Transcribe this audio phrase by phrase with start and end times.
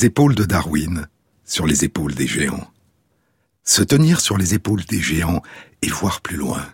[0.00, 1.08] les épaules de Darwin,
[1.44, 2.72] sur les épaules des géants.
[3.64, 5.42] Se tenir sur les épaules des géants
[5.82, 6.66] et voir plus loin.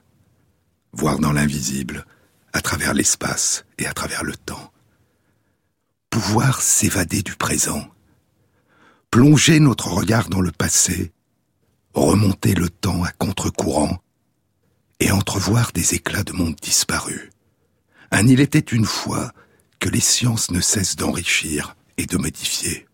[0.92, 2.06] Voir dans l'invisible,
[2.52, 4.73] à travers l'espace et à travers le temps.
[6.09, 7.84] Pouvoir s'évader du présent.
[9.10, 11.10] Plonger notre regard dans le passé,
[11.95, 13.98] remonter le temps à contre-courant
[15.01, 17.30] et entrevoir des éclats de monde disparus.
[18.12, 19.32] Un il était une fois
[19.80, 22.85] que les sciences ne cessent d'enrichir et de modifier.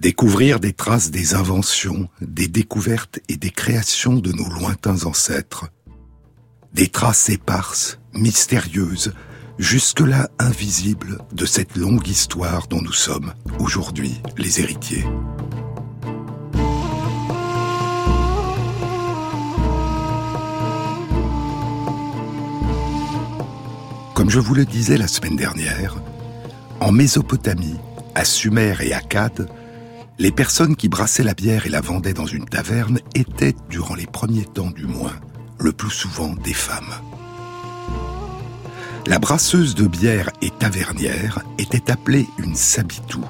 [0.00, 5.66] Découvrir des traces des inventions, des découvertes et des créations de nos lointains ancêtres.
[6.72, 9.12] Des traces éparses, mystérieuses,
[9.58, 15.04] jusque-là invisibles de cette longue histoire dont nous sommes aujourd'hui les héritiers.
[24.14, 25.96] Comme je vous le disais la semaine dernière,
[26.80, 27.76] en Mésopotamie,
[28.14, 29.46] à Sumer et Akkad,
[30.20, 34.06] les personnes qui brassaient la bière et la vendaient dans une taverne étaient, durant les
[34.06, 35.18] premiers temps du moins,
[35.58, 36.92] le plus souvent des femmes.
[39.06, 43.24] La brasseuse de bière et tavernière était appelée une sabitou.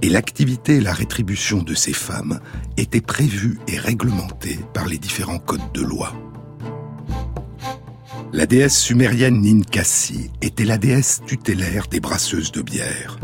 [0.00, 2.40] Et l'activité et la rétribution de ces femmes
[2.78, 6.14] étaient prévues et réglementées par les différents codes de loi.
[8.32, 13.18] La déesse sumérienne Ninkasi était la déesse tutélaire des brasseuses de bière.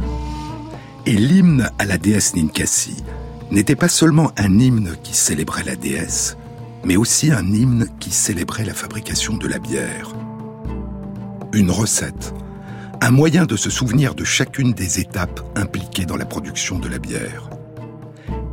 [1.06, 2.96] Et l'hymne à la déesse Ninkasi
[3.50, 6.38] n'était pas seulement un hymne qui célébrait la déesse,
[6.82, 10.14] mais aussi un hymne qui célébrait la fabrication de la bière.
[11.52, 12.32] Une recette,
[13.02, 16.98] un moyen de se souvenir de chacune des étapes impliquées dans la production de la
[16.98, 17.50] bière.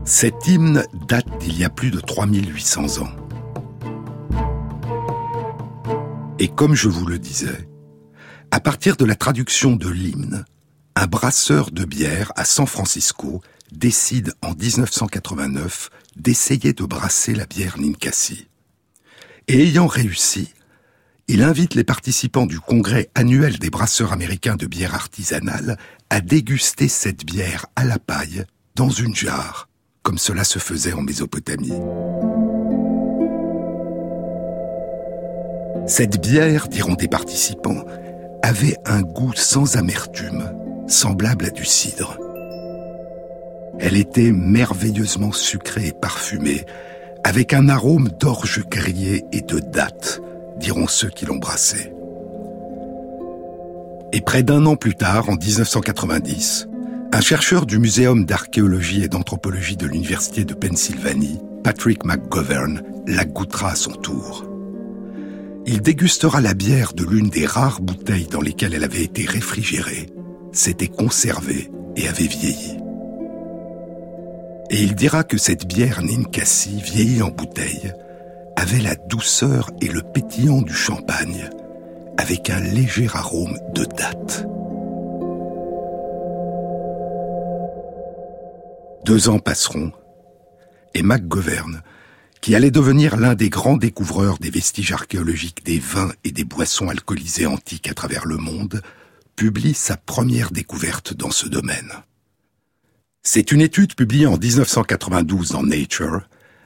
[0.04, 3.12] Cet hymne date d'il y a plus de 3800 ans.
[6.38, 7.70] Et comme je vous le disais,
[8.52, 10.44] à partir de la traduction de l'hymne,
[10.96, 13.42] un brasseur de bière à San Francisco
[13.72, 18.48] décide en 1989 d'essayer de brasser la bière Ninkasi.
[19.48, 20.54] Et ayant réussi,
[21.28, 25.78] il invite les participants du congrès annuel des brasseurs américains de bière artisanale
[26.10, 28.44] à déguster cette bière à la paille
[28.76, 29.70] dans une jarre,
[30.04, 31.72] comme cela se faisait en Mésopotamie.
[35.88, 37.86] Cette bière, diront des participants,
[38.44, 40.52] avait un goût sans amertume,
[40.92, 42.18] semblable à du cidre.
[43.80, 46.66] Elle était merveilleusement sucrée et parfumée,
[47.24, 50.22] avec un arôme d'orge grillée et de dattes,
[50.58, 51.92] diront ceux qui brassée.
[54.14, 56.68] Et près d'un an plus tard, en 1990,
[57.14, 63.72] un chercheur du Muséum d'archéologie et d'anthropologie de l'Université de Pennsylvanie, Patrick McGovern, la goûtera
[63.72, 64.46] à son tour
[65.66, 70.08] il dégustera la bière de l'une des rares bouteilles dans lesquelles elle avait été réfrigérée,
[70.52, 72.78] s'était conservée et avait vieilli.
[74.70, 77.94] Et il dira que cette bière Ninkasi, vieillie en bouteille,
[78.56, 81.50] avait la douceur et le pétillant du champagne,
[82.18, 84.48] avec un léger arôme de date.
[89.04, 89.92] Deux ans passeront,
[90.94, 91.82] et McGovern
[92.42, 96.90] qui allait devenir l'un des grands découvreurs des vestiges archéologiques des vins et des boissons
[96.90, 98.82] alcoolisées antiques à travers le monde,
[99.42, 101.92] publie sa première découverte dans ce domaine.
[103.24, 106.22] C'est une étude publiée en 1992 dans Nature,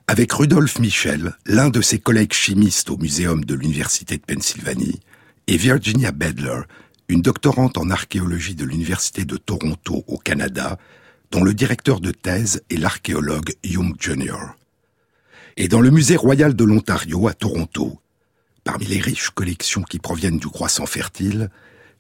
[0.08, 5.00] avec Rudolf Michel, l'un de ses collègues chimistes au Muséum de l'Université de Pennsylvanie,
[5.48, 6.64] et Virginia Bedler,
[7.08, 10.78] une doctorante en archéologie de l'Université de Toronto au Canada,
[11.32, 14.36] dont le directeur de thèse est l'archéologue Young Jr
[15.56, 18.02] et dans le Musée royal de l'Ontario à Toronto.
[18.66, 21.50] Parmi les riches collections qui proviennent du croissant fertile,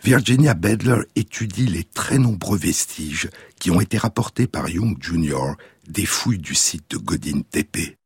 [0.05, 3.27] Virginia Bedler étudie les très nombreux vestiges
[3.59, 5.55] qui ont été rapportés par Young Jr.
[5.87, 7.97] des fouilles du site de Godin Tepe.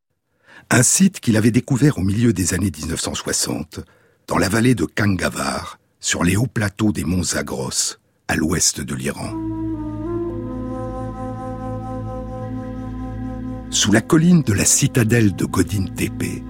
[0.69, 3.81] Un site qu'il avait découvert au milieu des années 1960,
[4.27, 7.97] dans la vallée de Kangavar, sur les hauts plateaux des monts Zagros,
[8.29, 9.33] à l'ouest de l'Iran.
[13.71, 16.43] Sous la colline de la citadelle de Godin Tepe,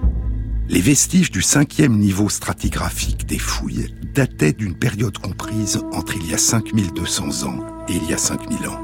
[0.70, 6.32] les vestiges du cinquième niveau stratigraphique des fouilles dataient d'une période comprise entre il y
[6.32, 8.80] a 5200 ans et il y a 5000 ans.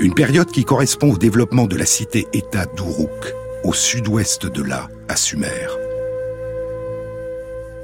[0.00, 5.14] Une période qui correspond au développement de la cité-État d'Uruk, au sud-ouest de là, à
[5.14, 5.68] Sumer.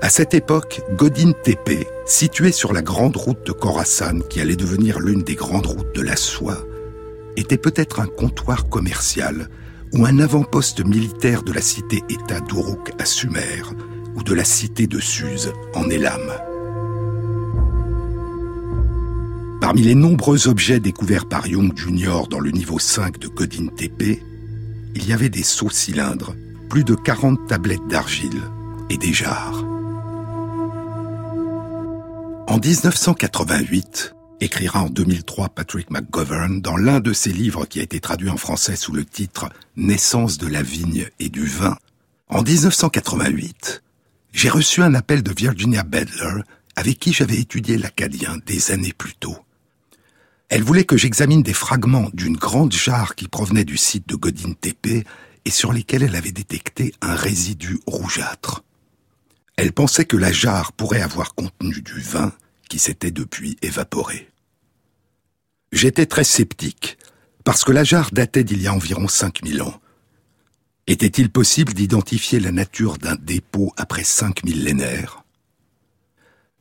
[0.03, 4.99] À cette époque, Godin Tepe, situé sur la grande route de Khorasan qui allait devenir
[4.99, 6.59] l'une des grandes routes de la soie,
[7.37, 9.49] était peut-être un comptoir commercial
[9.97, 13.63] ou un avant-poste militaire de la cité-État d'Uruk à Sumer
[14.15, 16.33] ou de la cité de Suse en Elam.
[19.61, 22.29] Parmi les nombreux objets découverts par Young Jr.
[22.29, 24.23] dans le niveau 5 de Godin TP,
[24.95, 26.35] il y avait des seaux cylindres,
[26.69, 28.43] plus de 40 tablettes d'argile
[28.91, 29.65] et des jarres.
[32.49, 38.01] En 1988, écrira en 2003 Patrick McGovern dans l'un de ses livres qui a été
[38.01, 41.77] traduit en français sous le titre Naissance de la vigne et du vin.
[42.29, 43.83] En 1988,
[44.33, 46.43] j'ai reçu un appel de Virginia Bedler
[46.75, 49.37] avec qui j'avais étudié l'acadien des années plus tôt.
[50.49, 54.53] Elle voulait que j'examine des fragments d'une grande jarre qui provenait du site de Godin
[54.53, 55.07] Tepe
[55.45, 58.63] et sur lesquels elle avait détecté un résidu rougeâtre.
[59.57, 62.33] Elle pensait que la jarre pourrait avoir contenu du vin
[62.69, 64.31] qui s'était depuis évaporé.
[65.73, 66.99] J'étais très sceptique,
[67.45, 69.81] parce que la jarre datait d'il y a environ 5000 ans.
[70.87, 75.25] Était-il possible d'identifier la nature d'un dépôt après cinq millénaires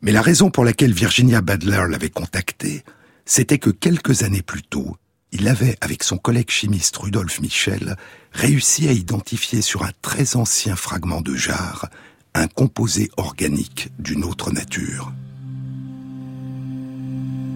[0.02, 2.84] Mais la raison pour laquelle Virginia Badler l'avait contacté,
[3.26, 4.98] c'était que quelques années plus tôt,
[5.32, 7.98] il avait, avec son collègue chimiste Rudolf Michel,
[8.32, 11.90] réussi à identifier sur un très ancien fragment de jarre
[12.36, 15.14] un composé organique d'une autre nature.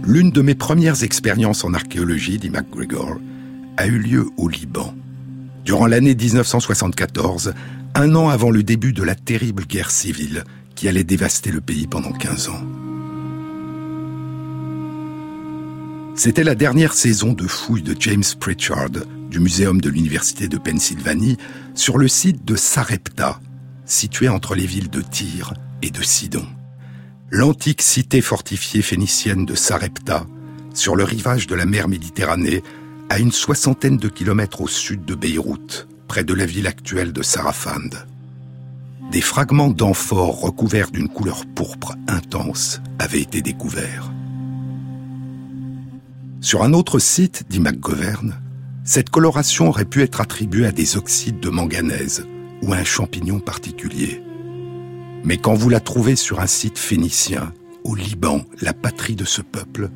[0.03, 3.17] L'une de mes premières expériences en archéologie, dit MacGregor,
[3.77, 4.95] a eu lieu au Liban.
[5.65, 7.53] Durant l'année 1974,
[7.95, 10.43] un an avant le début de la terrible guerre civile
[10.75, 12.61] qui allait dévaster le pays pendant 15 ans.
[16.15, 18.89] C'était la dernière saison de fouilles de James Pritchard
[19.29, 21.37] du Muséum de l'Université de Pennsylvanie
[21.75, 23.39] sur le site de Sarepta,
[23.85, 26.45] situé entre les villes de Tyr et de Sidon
[27.31, 30.25] l'antique cité fortifiée phénicienne de Sarepta,
[30.73, 32.63] sur le rivage de la mer Méditerranée,
[33.09, 37.21] à une soixantaine de kilomètres au sud de Beyrouth, près de la ville actuelle de
[37.21, 37.89] Sarafand.
[39.11, 44.11] Des fragments d'amphores recouverts d'une couleur pourpre intense avaient été découverts.
[46.41, 48.39] Sur un autre site, dit McGovern,
[48.83, 52.25] cette coloration aurait pu être attribuée à des oxydes de manganèse
[52.61, 54.23] ou à un champignon particulier.
[55.23, 59.41] Mais quand vous la trouvez sur un site phénicien, au Liban, la patrie de ce
[59.41, 59.89] peuple,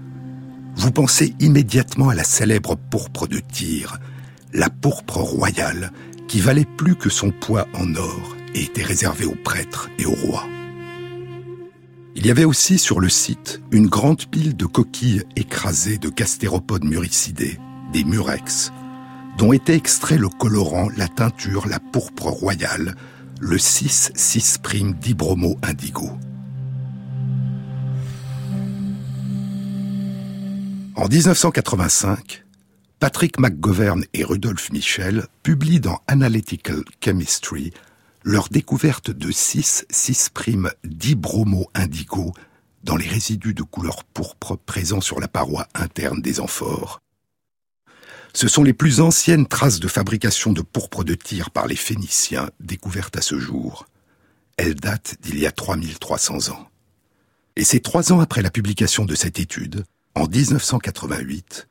[0.75, 3.99] vous pensez immédiatement à la célèbre pourpre de Tyr,
[4.53, 5.91] la pourpre royale
[6.27, 10.15] qui valait plus que son poids en or et était réservée aux prêtres et aux
[10.15, 10.47] rois.
[12.15, 16.85] Il y avait aussi sur le site une grande pile de coquilles écrasées de castéropodes
[16.85, 17.59] muricidés,
[17.91, 18.71] des murex,
[19.37, 22.95] dont était extrait le colorant, la teinture, la pourpre royale,
[23.43, 26.09] le 6,6' dibromo indigo.
[30.95, 32.45] En 1985,
[33.01, 37.73] Patrick McGovern et Rudolf Michel publient dans Analytical Chemistry
[38.23, 42.31] leur découverte de 6,6' dibromo indigo
[42.85, 47.01] dans les résidus de couleur pourpre présents sur la paroi interne des amphores.
[48.35, 52.49] Ce sont les plus anciennes traces de fabrication de pourpre de tir par les Phéniciens
[52.59, 53.85] découvertes à ce jour.
[54.57, 56.67] Elles datent d'il y a 3300 ans.
[57.55, 61.67] Et c'est trois ans après la publication de cette étude, en 1988,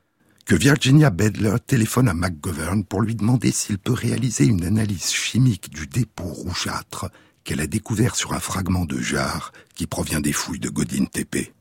[0.47, 5.71] que Virginia Bedler téléphone à McGovern pour lui demander s'il peut réaliser une analyse chimique
[5.71, 7.11] du dépôt rougeâtre
[7.43, 11.53] qu'elle a découvert sur un fragment de jarre qui provient des fouilles de Godin Tepe.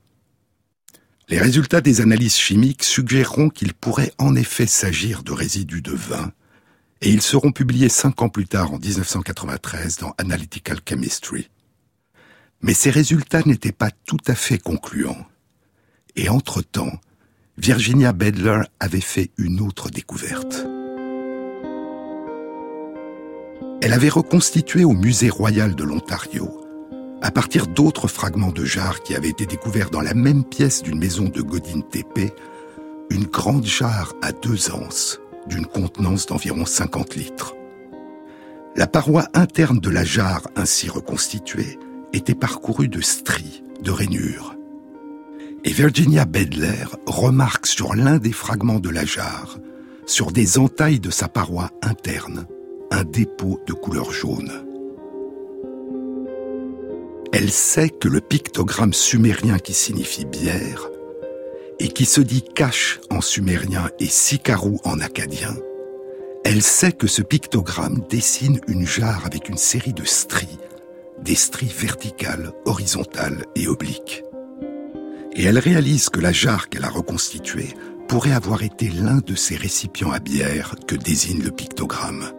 [1.31, 6.33] Les résultats des analyses chimiques suggéreront qu'il pourrait en effet s'agir de résidus de vin,
[6.99, 11.49] et ils seront publiés cinq ans plus tard en 1993 dans Analytical Chemistry.
[12.61, 15.25] Mais ces résultats n'étaient pas tout à fait concluants.
[16.17, 16.99] Et entre-temps,
[17.57, 20.65] Virginia Bedler avait fait une autre découverte.
[23.81, 26.60] Elle avait reconstitué au Musée royal de l'Ontario
[27.21, 30.97] à partir d'autres fragments de jarre qui avaient été découverts dans la même pièce d'une
[30.97, 32.33] maison de Godin Tepe,
[33.09, 37.55] une grande jarre à deux anses, d'une contenance d'environ 50 litres.
[38.75, 41.77] La paroi interne de la jarre ainsi reconstituée
[42.13, 44.55] était parcourue de stries, de rainures.
[45.63, 49.59] Et Virginia Bedler remarque sur l'un des fragments de la jarre,
[50.07, 52.47] sur des entailles de sa paroi interne,
[52.89, 54.70] un dépôt de couleur jaune.
[57.33, 60.89] Elle sait que le pictogramme sumérien qui signifie bière
[61.79, 65.55] et qui se dit cache en sumérien et sikarou en acadien,
[66.43, 70.59] elle sait que ce pictogramme dessine une jarre avec une série de stries,
[71.23, 74.23] des stries verticales, horizontales et obliques.
[75.33, 77.69] Et elle réalise que la jarre qu'elle a reconstituée
[78.09, 82.33] pourrait avoir été l'un de ces récipients à bière que désigne le pictogramme,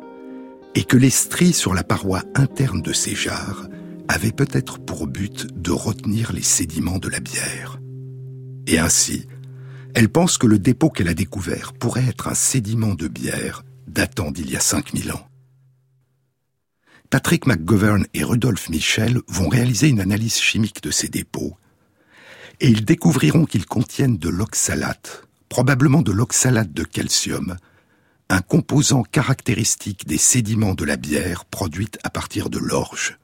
[0.74, 3.68] et que les stries sur la paroi interne de ces jarres
[4.12, 7.80] avait peut-être pour but de retenir les sédiments de la bière.
[8.66, 9.26] Et ainsi,
[9.94, 14.30] Elle pense que le dépôt qu'elle a découvert pourrait être un sédiment de bière datant
[14.30, 15.28] d'il y a 5000 ans.
[17.10, 21.58] Patrick McGovern et Rudolf Michel vont réaliser une analyse chimique de ces dépôts
[22.60, 27.56] et ils découvriront qu'ils contiennent de l'oxalate, probablement de l'oxalate de calcium,
[28.30, 33.18] un composant caractéristique des sédiments de la bière produite à partir de l'orge.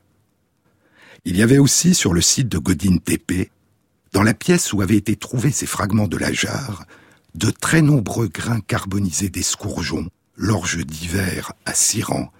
[1.24, 3.50] Il y avait aussi sur le site de Godin Tepe,
[4.12, 6.86] dans la pièce où avaient été trouvés ces fragments de la jarre,
[7.34, 12.32] de très nombreux grains carbonisés d'escourgeon, l'orge d'hiver à Siran,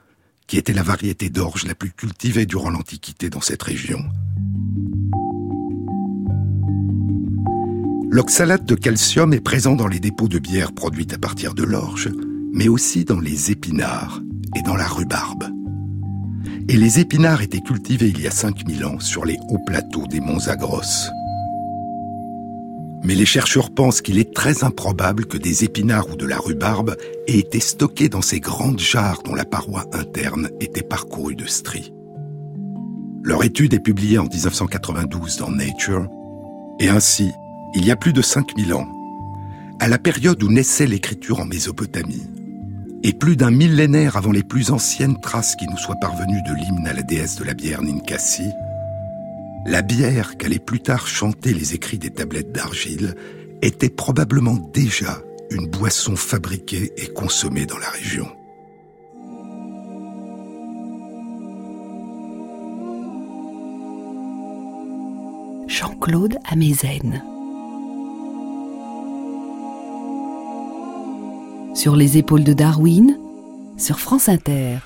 [0.47, 4.03] qui était la variété d'orge la plus cultivée durant l'Antiquité dans cette région.
[8.11, 12.11] L'oxalate de calcium est présent dans les dépôts de bière produites à partir de l'orge,
[12.55, 14.23] mais aussi dans les épinards
[14.57, 15.58] et dans la rhubarbe.
[16.69, 20.21] Et les épinards étaient cultivés il y a 5000 ans sur les hauts plateaux des
[20.21, 21.11] monts Zagros.
[23.05, 26.97] Mais les chercheurs pensent qu'il est très improbable que des épinards ou de la rhubarbe
[27.27, 31.93] aient été stockés dans ces grandes jarres dont la paroi interne était parcourue de stries.
[33.23, 36.07] Leur étude est publiée en 1992 dans Nature,
[36.81, 37.31] et ainsi,
[37.75, 38.87] il y a plus de 5000 ans,
[39.81, 42.27] à la période où naissait l'écriture en Mésopotamie,
[43.03, 46.87] et plus d'un millénaire avant les plus anciennes traces qui nous soient parvenues de l'hymne
[46.87, 48.51] à la déesse de la bière Ninkasi,
[49.67, 53.15] la bière qu'allaient plus tard chanter les écrits des tablettes d'argile
[53.63, 55.19] était probablement déjà
[55.51, 58.29] une boisson fabriquée et consommée dans la région.
[65.67, 67.23] Jean-Claude Amezen
[71.79, 73.17] Sur les épaules de Darwin,
[73.77, 74.79] sur France Inter.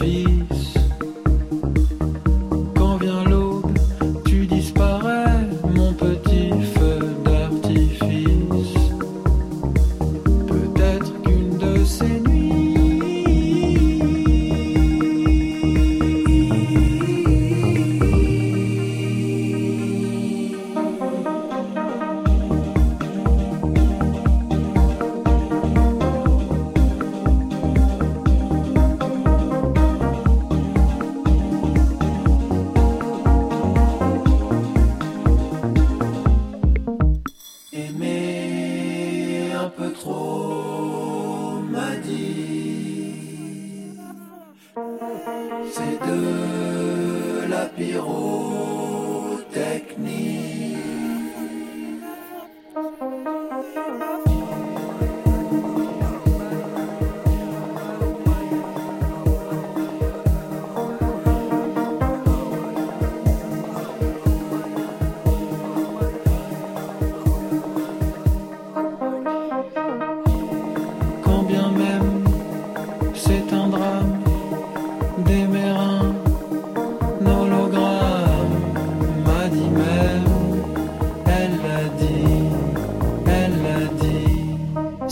[0.00, 0.55] Des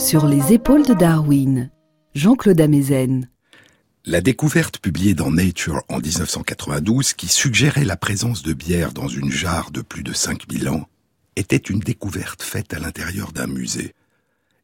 [0.05, 1.71] Sur les épaules de Darwin,
[2.13, 3.27] Jean-Claude Amezen.
[4.05, 9.31] La découverte publiée dans Nature en 1992, qui suggérait la présence de bière dans une
[9.31, 10.87] jarre de plus de 5000 ans,
[11.35, 13.95] était une découverte faite à l'intérieur d'un musée.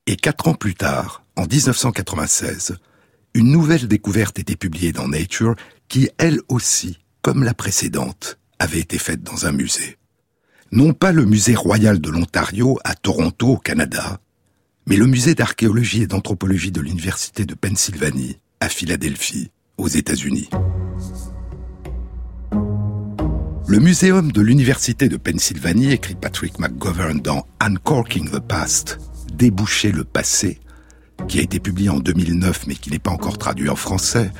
[0.05, 2.75] Et quatre ans plus tard, en 1996,
[3.33, 5.55] une nouvelle découverte était publiée dans Nature
[5.87, 9.97] qui, elle aussi, comme la précédente, avait été faite dans un musée.
[10.71, 14.19] Non pas le musée royal de l'Ontario à Toronto, au Canada,
[14.87, 20.49] mais le musée d'archéologie et d'anthropologie de l'Université de Pennsylvanie, à Philadelphie, aux États-Unis.
[23.67, 28.99] Le muséum de l'Université de Pennsylvanie, écrit Patrick McGovern dans Uncorking the Past,
[29.33, 30.59] Déboucher le passé,
[31.27, 34.31] qui a été publié en 2009 mais qui n'est pas encore traduit en français,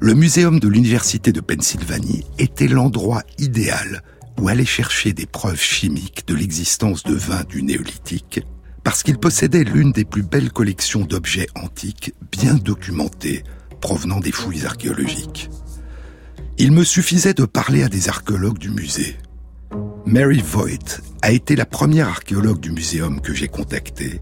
[0.00, 4.02] le muséum de l'Université de Pennsylvanie était l'endroit idéal
[4.40, 8.40] où aller chercher des preuves chimiques de l'existence de vins du néolithique,
[8.84, 13.44] parce qu'il possédait l'une des plus belles collections d'objets antiques bien documentés
[13.80, 15.50] provenant des fouilles archéologiques.
[16.58, 19.16] Il me suffisait de parler à des archéologues du musée.
[20.06, 24.20] Mary Voigt a été la première archéologue du muséum que j'ai contactée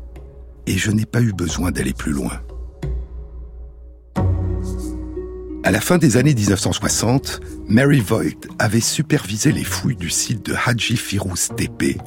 [0.67, 2.41] et je n'ai pas eu besoin d'aller plus loin.
[5.65, 10.55] À la fin des années 1960, Mary Voigt avait supervisé les fouilles du site de
[10.55, 12.00] Haji Firouz Tepe,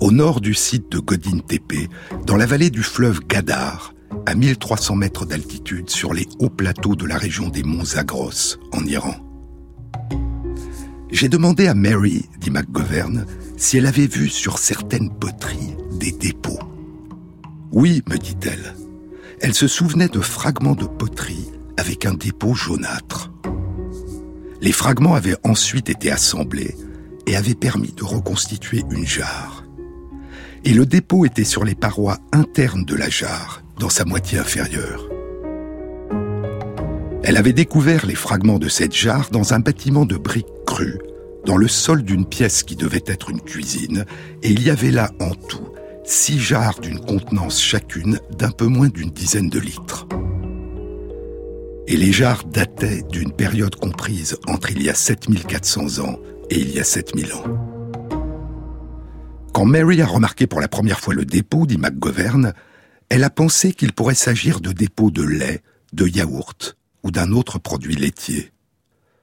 [0.00, 1.88] au nord du site de Godin Tepe,
[2.26, 3.94] dans la vallée du fleuve Gadar,
[4.26, 8.84] à 1300 mètres d'altitude sur les hauts plateaux de la région des monts Zagros, en
[8.84, 9.14] Iran.
[11.10, 13.26] J'ai demandé à Mary, dit McGovern,
[13.56, 16.58] si elle avait vu sur certaines poteries des dépôts.
[17.72, 18.74] Oui, me dit-elle.
[19.40, 23.32] Elle se souvenait de fragments de poterie avec un dépôt jaunâtre.
[24.60, 26.74] Les fragments avaient ensuite été assemblés
[27.26, 29.65] et avaient permis de reconstituer une jarre.
[30.66, 35.08] Et le dépôt était sur les parois internes de la jarre, dans sa moitié inférieure.
[37.22, 40.98] Elle avait découvert les fragments de cette jarre dans un bâtiment de briques crues,
[41.44, 44.06] dans le sol d'une pièce qui devait être une cuisine,
[44.42, 45.68] et il y avait là en tout
[46.04, 50.08] six jarres d'une contenance chacune d'un peu moins d'une dizaine de litres.
[51.86, 56.18] Et les jarres dataient d'une période comprise entre il y a 7400 ans
[56.50, 57.75] et il y a 7000 ans.
[59.56, 62.52] Quand Mary a remarqué pour la première fois le dépôt, dit McGovern,
[63.08, 65.62] elle a pensé qu'il pourrait s'agir de dépôts de lait,
[65.94, 68.52] de yaourt ou d'un autre produit laitier.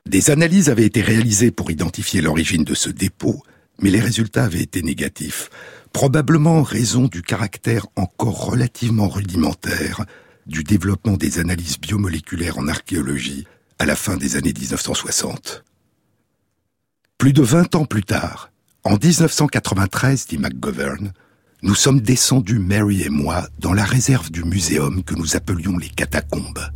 [0.08, 3.44] Des analyses avaient été réalisées pour identifier l'origine de ce dépôt,
[3.80, 5.52] mais les résultats avaient été négatifs,
[5.92, 10.04] probablement en raison du caractère encore relativement rudimentaire
[10.48, 13.46] du développement des analyses biomoléculaires en archéologie
[13.78, 15.64] à la fin des années 1960.
[17.20, 18.50] Plus de 20 ans plus tard,
[18.86, 21.14] en 1993, dit McGovern,
[21.62, 25.88] nous sommes descendus, Mary et moi, dans la réserve du muséum que nous appelions les
[25.88, 26.70] catacombes.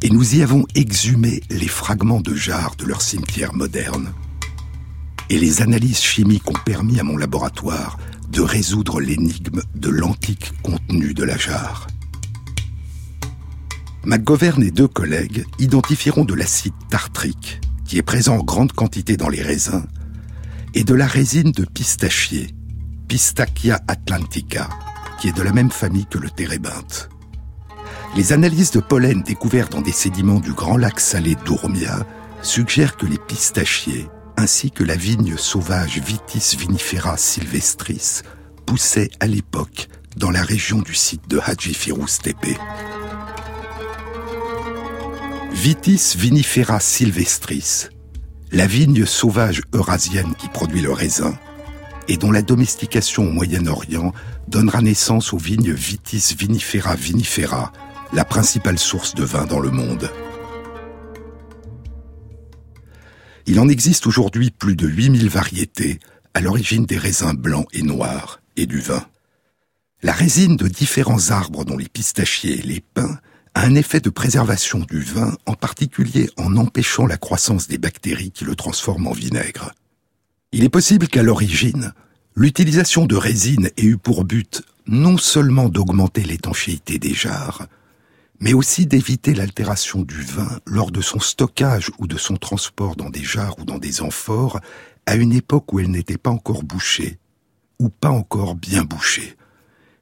[0.00, 4.14] Et nous y avons exhumé les fragments de jarres de leur cimetière moderne.
[5.28, 7.98] Et les analyses chimiques ont permis à mon laboratoire
[8.30, 11.86] de résoudre l'énigme de l'antique contenu de la jarre.
[14.04, 19.28] McGovern et deux collègues identifieront de l'acide tartrique, qui est présent en grande quantité dans
[19.28, 19.86] les raisins,
[20.74, 22.54] et de la résine de pistachier,
[23.08, 24.68] Pistachia atlantica,
[25.20, 27.08] qui est de la même famille que le térébinthe.
[28.16, 32.06] Les analyses de pollen découvertes dans des sédiments du grand lac salé d'Ourmia
[32.42, 38.22] suggèrent que les pistachiers ainsi que la vigne sauvage Vitis vinifera sylvestris,
[38.66, 42.58] poussait à l'époque dans la région du site de Haji Firouz Tepe.
[45.52, 47.88] Vitis vinifera sylvestris,
[48.52, 51.38] la vigne sauvage eurasienne qui produit le raisin,
[52.06, 54.12] et dont la domestication au Moyen-Orient
[54.46, 57.72] donnera naissance aux vignes Vitis vinifera vinifera,
[58.12, 60.10] la principale source de vin dans le monde.
[63.46, 65.98] Il en existe aujourd'hui plus de 8000 variétés
[66.34, 69.04] à l'origine des raisins blancs et noirs et du vin.
[70.02, 73.18] La résine de différents arbres dont les pistachiers et les pins
[73.54, 78.30] a un effet de préservation du vin, en particulier en empêchant la croissance des bactéries
[78.30, 79.72] qui le transforment en vinaigre.
[80.52, 81.92] Il est possible qu'à l'origine,
[82.34, 87.66] l'utilisation de résine ait eu pour but non seulement d'augmenter l'étanchéité des jarres,
[88.40, 93.10] mais aussi d'éviter l'altération du vin lors de son stockage ou de son transport dans
[93.10, 94.60] des jarres ou dans des amphores
[95.06, 97.18] à une époque où elle n'était pas encore bouchée,
[97.78, 99.36] ou pas encore bien bouchée.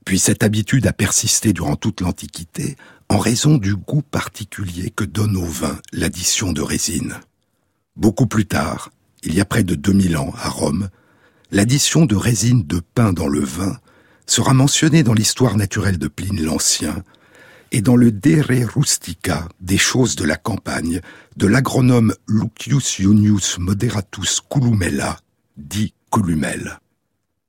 [0.04, 2.76] Puis cette habitude a persisté durant toute l'Antiquité
[3.10, 7.16] en raison du goût particulier que donne au vin l'addition de résine.
[7.96, 8.92] Beaucoup plus tard,
[9.24, 10.88] il y a près de 2000 ans, à Rome,
[11.50, 13.76] l'addition de résine de pain dans le vin
[14.26, 17.02] sera mentionné dans l'histoire naturelle de Pline l'Ancien
[17.72, 21.00] et dans le De Re Rustica des choses de la campagne
[21.36, 25.18] de l'agronome Lucius Ionius Moderatus Columella,
[25.56, 26.78] dit Columel.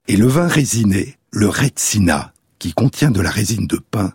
[0.08, 4.14] Et le vin résiné, le Retsina, qui contient de la résine de pin,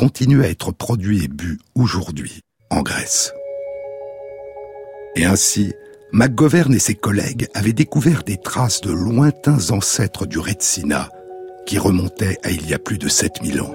[0.00, 3.34] continue à être produit et bu aujourd'hui en Grèce.
[5.14, 5.74] Et ainsi,
[6.10, 11.10] McGovern et ses collègues avaient découvert des traces de lointains ancêtres du Retsina
[11.66, 13.74] qui remontaient à il y a plus de 7000 ans.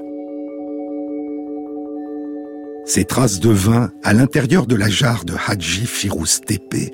[2.87, 6.91] Ces traces de vin à l'intérieur de la jarre de Hadji Firouz Tepe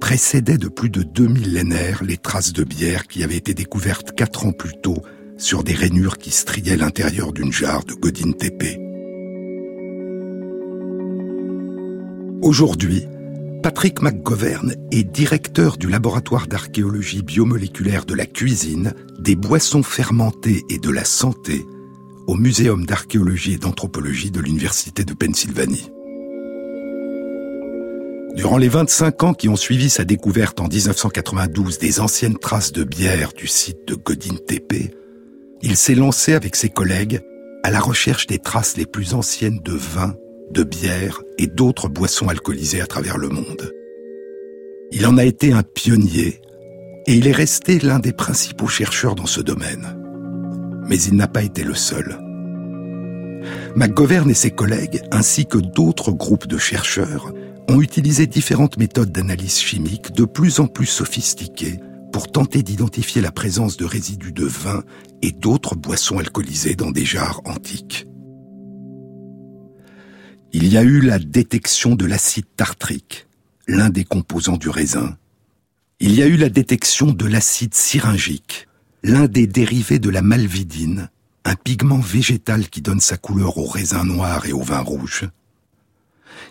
[0.00, 4.46] précédaient de plus de deux millénaires les traces de bière qui avaient été découvertes quatre
[4.46, 5.02] ans plus tôt
[5.38, 8.76] sur des rainures qui striaient l'intérieur d'une jarre de Godin Tepe.
[12.42, 13.06] Aujourd'hui,
[13.62, 20.78] Patrick McGovern est directeur du laboratoire d'archéologie biomoléculaire de la cuisine, des boissons fermentées et
[20.78, 21.64] de la santé
[22.26, 25.90] au Muséum d'archéologie et d'anthropologie de l'Université de Pennsylvanie.
[28.34, 32.84] Durant les 25 ans qui ont suivi sa découverte en 1992 des anciennes traces de
[32.84, 34.94] bière du site de Godin Tepe,
[35.62, 37.20] il s'est lancé avec ses collègues
[37.62, 40.14] à la recherche des traces les plus anciennes de vin,
[40.50, 43.72] de bière et d'autres boissons alcoolisées à travers le monde.
[44.92, 46.40] Il en a été un pionnier
[47.06, 49.98] et il est resté l'un des principaux chercheurs dans ce domaine
[50.88, 52.18] mais il n'a pas été le seul.
[53.76, 57.32] McGovern et ses collègues, ainsi que d'autres groupes de chercheurs,
[57.68, 61.78] ont utilisé différentes méthodes d'analyse chimique de plus en plus sophistiquées
[62.12, 64.82] pour tenter d'identifier la présence de résidus de vin
[65.22, 68.06] et d'autres boissons alcoolisées dans des jarres antiques.
[70.52, 73.26] Il y a eu la détection de l'acide tartrique,
[73.66, 75.18] l'un des composants du raisin.
[76.00, 78.66] Il y a eu la détection de l'acide syringique,
[79.02, 81.10] l'un des dérivés de la malvidine,
[81.44, 85.28] un pigment végétal qui donne sa couleur au raisin noir et au vin rouge.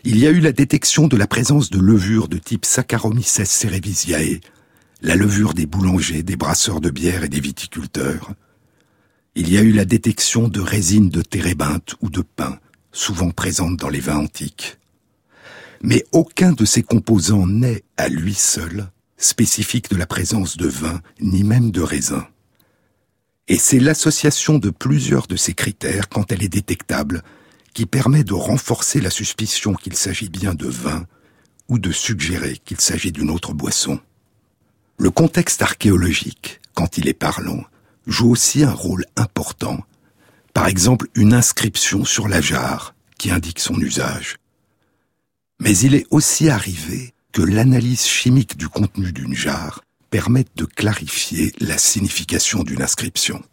[0.04, 4.42] Il y a eu la détection de la présence de levures de type Saccharomyces cerevisiae,
[5.02, 8.34] la levure des boulangers, des brasseurs de bière et des viticulteurs.
[9.36, 12.60] Il y a eu la détection de résines de térébinthe ou de pain,
[12.92, 14.78] souvent présentes dans les vins antiques.
[15.84, 21.02] Mais aucun de ces composants n'est, à lui seul, spécifique de la présence de vin,
[21.22, 22.28] ni même de raisin.
[23.48, 27.24] Et c'est l'association de plusieurs de ces critères, quand elle est détectable,
[27.74, 31.06] qui permet de renforcer la suspicion qu'il s'agit bien de vin
[31.70, 34.00] ou de suggérer qu'il s'agit d'une autre boisson.
[35.00, 37.64] Le contexte archéologique, quand il est parlant,
[38.08, 39.80] joue aussi un rôle important.
[40.56, 44.38] Par exemple, une inscription sur la jarre qui indique son usage.
[45.60, 51.54] Mais il est aussi arrivé que l'analyse chimique du contenu d'une jarre permettent de clarifier
[51.60, 53.44] la signification d'une inscription.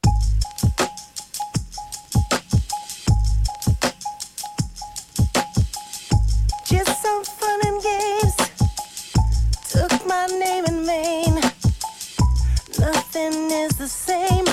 [13.14, 14.44] Nothing is the same.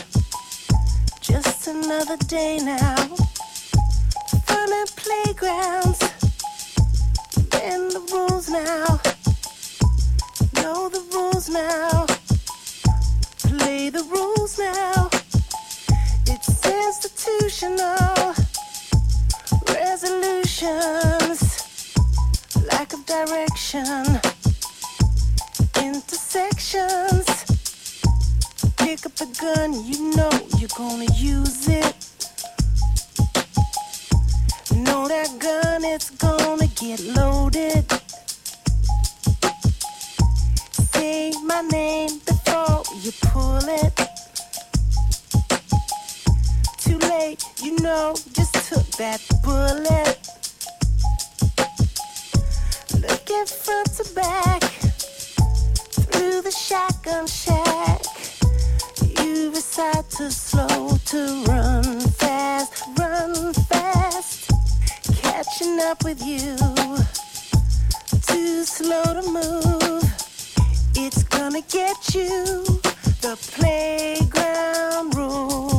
[1.20, 2.96] Just another day now.
[4.46, 6.00] Fun and playgrounds.
[7.50, 9.00] Bend the rules now.
[10.62, 12.06] Know the rules now.
[13.58, 15.10] Play the rules now.
[16.28, 18.36] It's institutional.
[19.70, 21.42] Resolutions.
[22.72, 24.20] Lack of direction.
[25.78, 27.61] Intersections.
[28.82, 31.96] Pick up the gun, you know you're gonna use it.
[34.76, 37.86] Know that gun, it's gonna get loaded.
[40.94, 43.96] Say my name before you pull it.
[46.80, 50.18] Too late, you know, just took that bullet.
[53.00, 54.62] Looking front to back
[56.12, 58.11] through the shotgun shack.
[59.72, 64.52] You decide to slow to run fast, run fast.
[65.22, 66.58] Catching up with you,
[68.28, 70.04] too slow to move.
[70.96, 72.64] It's gonna get you
[73.22, 75.71] the playground rules.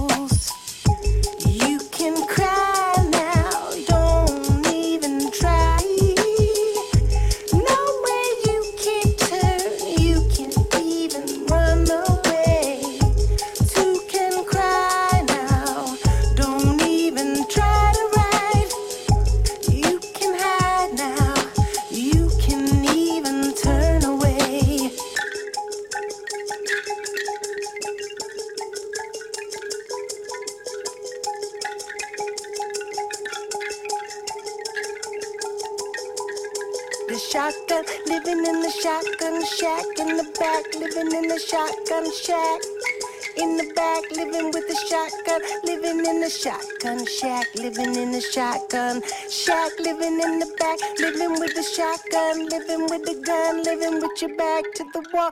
[45.10, 50.78] Shotgun, living in the shotgun shack, living in the shotgun shack, living in the back,
[50.98, 55.30] living with the shotgun, living with the gun, living with your back to the wall.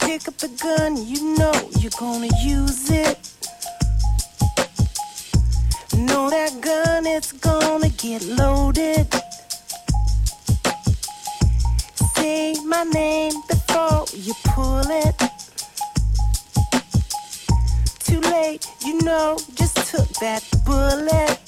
[0.00, 3.18] Pick up the gun, you know you're gonna use it.
[5.96, 9.06] Know that gun, it's gonna get loaded.
[12.16, 15.43] Say my name before you pull it.
[18.14, 21.43] Too late, you know, just took that bullet.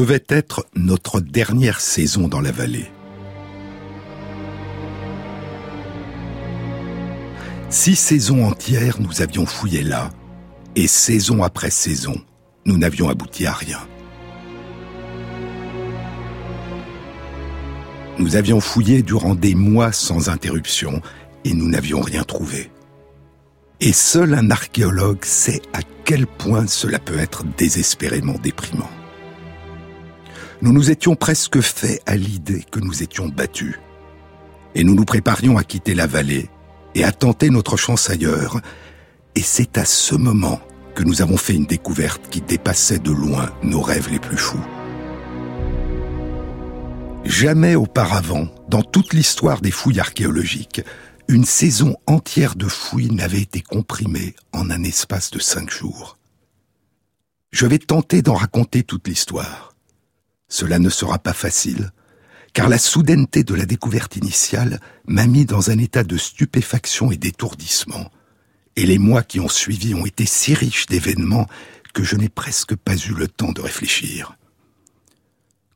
[0.00, 2.90] Devait être notre dernière saison dans la vallée.
[7.68, 10.08] Six saisons entières nous avions fouillé là,
[10.74, 12.18] et saison après saison,
[12.64, 13.80] nous n'avions abouti à rien.
[18.18, 21.02] Nous avions fouillé durant des mois sans interruption,
[21.44, 22.70] et nous n'avions rien trouvé.
[23.80, 28.88] Et seul un archéologue sait à quel point cela peut être désespérément déprimant.
[30.62, 33.78] Nous nous étions presque faits à l'idée que nous étions battus.
[34.74, 36.50] Et nous nous préparions à quitter la vallée
[36.94, 38.60] et à tenter notre chance ailleurs.
[39.34, 40.60] Et c'est à ce moment
[40.94, 44.64] que nous avons fait une découverte qui dépassait de loin nos rêves les plus fous.
[47.24, 50.82] Jamais auparavant, dans toute l'histoire des fouilles archéologiques,
[51.28, 56.18] une saison entière de fouilles n'avait été comprimée en un espace de cinq jours.
[57.50, 59.69] Je vais tenter d'en raconter toute l'histoire.
[60.50, 61.92] Cela ne sera pas facile,
[62.52, 67.16] car la soudaineté de la découverte initiale m'a mis dans un état de stupéfaction et
[67.16, 68.10] d'étourdissement,
[68.76, 71.46] et les mois qui ont suivi ont été si riches d'événements
[71.94, 74.36] que je n'ai presque pas eu le temps de réfléchir.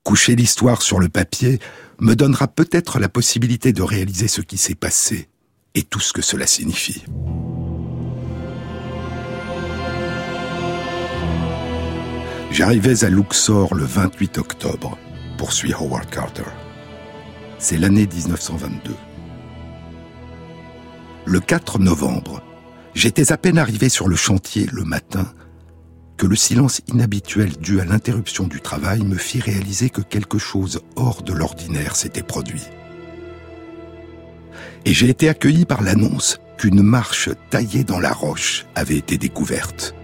[0.03, 1.61] Coucher l'histoire sur le papier
[2.01, 5.29] me donnera peut-être la possibilité de réaliser ce qui s'est passé
[5.75, 7.05] et tout ce que cela signifie.
[12.55, 14.97] J'arrivais à Luxor le 28 octobre,
[15.39, 16.45] poursuit Howard Carter.
[17.59, 18.95] C'est l'année 1922.
[21.25, 22.45] Le 4 novembre,
[22.95, 25.27] j'étais à peine arrivé sur le chantier le matin
[26.17, 30.81] que le silence inhabituel dû à l'interruption du travail me fit réaliser que quelque chose
[30.95, 32.63] hors de l'ordinaire s'était produit.
[34.85, 39.97] Et j'ai été accueilli par l'annonce qu'une marche taillée dans la roche avait été découverte.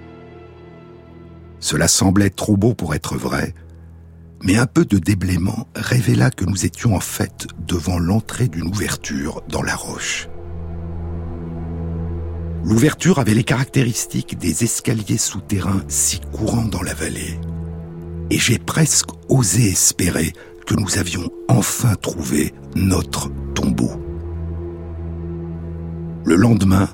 [1.61, 3.55] Cela semblait trop beau pour être vrai,
[4.43, 9.43] mais un peu de déblaiement révéla que nous étions en fait devant l'entrée d'une ouverture
[9.49, 10.29] dans la roche.
[12.65, 17.39] L'ouverture avait les caractéristiques des escaliers souterrains si courants dans la vallée.
[18.31, 20.33] Et j'ai presque osé espérer
[20.67, 23.91] que nous avions enfin trouvé notre tombeau.
[26.25, 26.89] Le lendemain,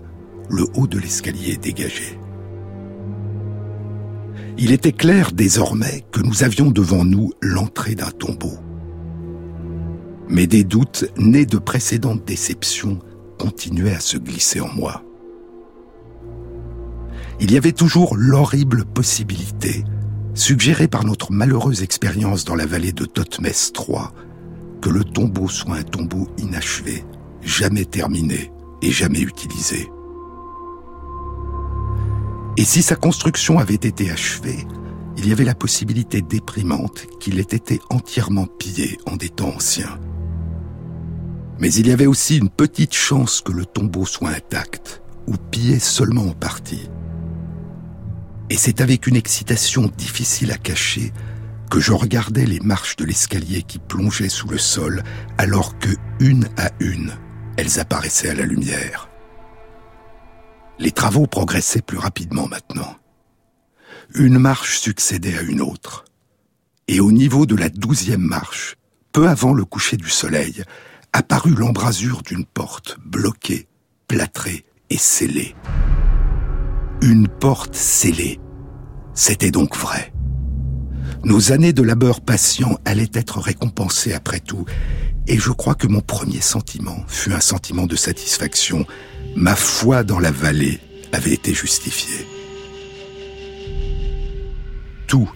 [0.49, 2.19] le haut de l'escalier dégagé.
[4.59, 8.55] Il était clair désormais que nous avions devant nous l'entrée d'un tombeau.
[10.29, 12.99] Mais des doutes nés de précédentes déceptions
[13.39, 15.03] continuaient à se glisser en moi.
[17.39, 19.85] Il y avait toujours l'horrible possibilité,
[20.33, 24.07] suggérée par notre malheureuse expérience dans la vallée de Thotmès III,
[24.81, 27.05] que le tombeau soit un tombeau inachevé,
[27.43, 29.87] jamais terminé et jamais utilisé.
[32.59, 34.67] Et si sa construction avait été achevée,
[35.19, 39.99] il y avait la possibilité déprimante qu'il ait été entièrement pillé en des temps anciens.
[41.59, 45.79] Mais il y avait aussi une petite chance que le tombeau soit intact, ou pillé
[45.79, 46.89] seulement en partie.
[48.49, 51.13] Et c'est avec une excitation difficile à cacher
[51.71, 55.03] que je regardais les marches de l'escalier qui plongeaient sous le sol
[55.37, 55.91] alors que,
[56.21, 57.13] une à une,
[57.57, 59.09] elles apparaissaient à la lumière.
[60.79, 62.97] Les travaux progressaient plus rapidement maintenant.
[64.15, 66.05] Une marche succédait à une autre.
[66.89, 68.77] Et au niveau de la douzième marche,
[69.13, 70.63] peu avant le coucher du soleil,
[71.13, 73.67] apparut l'embrasure d'une porte bloquée,
[74.07, 75.57] plâtrée et scellée.
[77.01, 78.39] Une porte scellée.
[79.15, 80.13] C'était donc vrai.
[81.25, 84.67] Nos années de labeur patient allaient être récompensées après tout,
[85.27, 88.87] et je crois que mon premier sentiment fut un sentiment de satisfaction.
[89.37, 90.81] Ma foi dans la vallée
[91.13, 92.27] avait été justifiée.
[95.07, 95.31] Tout,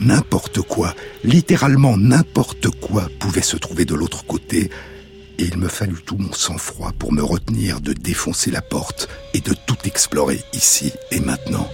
[0.00, 4.70] n'importe quoi, littéralement n'importe quoi pouvait se trouver de l'autre côté,
[5.38, 9.40] et il me fallut tout mon sang-froid pour me retenir de défoncer la porte et
[9.40, 11.68] de tout explorer ici et maintenant.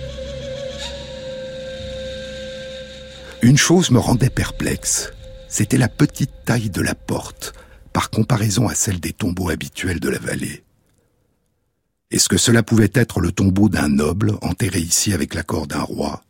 [3.43, 5.13] Une chose me rendait perplexe,
[5.49, 7.53] c'était la petite taille de la porte
[7.93, 10.65] par comparaison à celle des tombeaux habituels de la vallée.
[12.11, 16.23] Est-ce que cela pouvait être le tombeau d'un noble enterré ici avec l'accord d'un roi?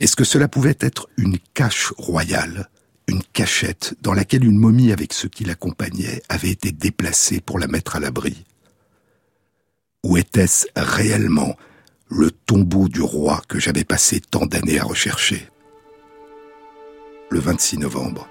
[0.00, 2.68] Est-ce que cela pouvait être une cache royale
[3.08, 7.66] une cachette dans laquelle une momie avec ceux qui l'accompagnaient avait été déplacée pour la
[7.66, 8.44] mettre à l'abri?
[10.04, 11.56] Ou était-ce réellement
[12.08, 15.48] le tombeau du roi que j'avais passé tant d'années à rechercher?
[17.30, 18.28] Le 26 novembre.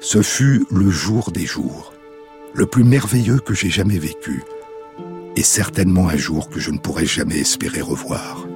[0.00, 1.92] Ce fut le jour des jours,
[2.54, 4.42] le plus merveilleux que j'ai jamais vécu,
[5.38, 8.48] et certainement un jour que je ne pourrai jamais espérer revoir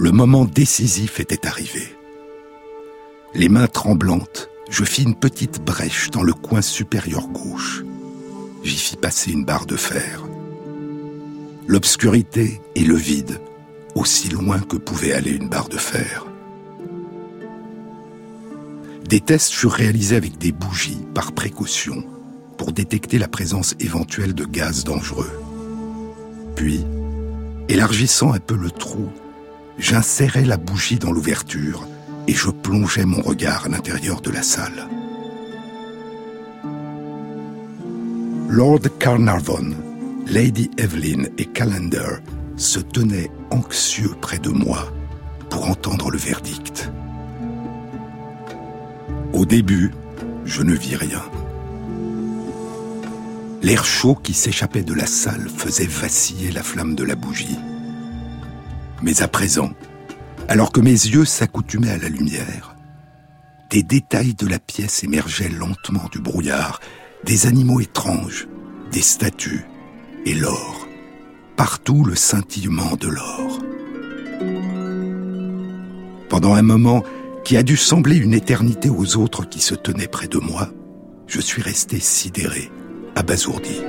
[0.00, 1.94] le moment décisif était arrivé.
[3.34, 7.84] Les mains tremblantes, je fis une petite brèche dans le coin supérieur gauche.
[8.62, 10.24] J'y fis passer une barre de fer.
[11.66, 13.42] L'obscurité et le vide,
[13.94, 16.24] aussi loin que pouvait aller une barre de fer.
[19.06, 22.06] Des tests furent réalisés avec des bougies par précaution
[22.60, 25.32] pour détecter la présence éventuelle de gaz dangereux.
[26.56, 26.84] Puis,
[27.70, 29.08] élargissant un peu le trou
[29.78, 31.88] J'insérais la bougie dans l'ouverture
[32.28, 34.88] et je plongeais mon regard à l'intérieur de la salle.
[38.50, 39.70] Lord Carnarvon,
[40.26, 42.20] Lady Evelyn et Calendar
[42.58, 44.92] se tenaient anxieux près de moi
[45.48, 46.92] pour entendre le verdict.
[49.32, 49.92] Au début,
[50.44, 51.22] je ne vis rien.
[53.62, 57.58] L'air chaud qui s'échappait de la salle faisait vaciller la flamme de la bougie.
[59.02, 59.70] Mais à présent,
[60.48, 62.74] alors que mes yeux s'accoutumaient à la lumière,
[63.68, 66.80] des détails de la pièce émergeaient lentement du brouillard,
[67.24, 68.48] des animaux étranges,
[68.90, 69.64] des statues
[70.24, 70.86] et l'or.
[71.56, 73.58] Partout le scintillement de l'or.
[76.30, 77.04] Pendant un moment
[77.44, 80.70] qui a dû sembler une éternité aux autres qui se tenaient près de moi,
[81.26, 82.70] je suis resté sidéré,
[83.16, 83.80] abasourdi.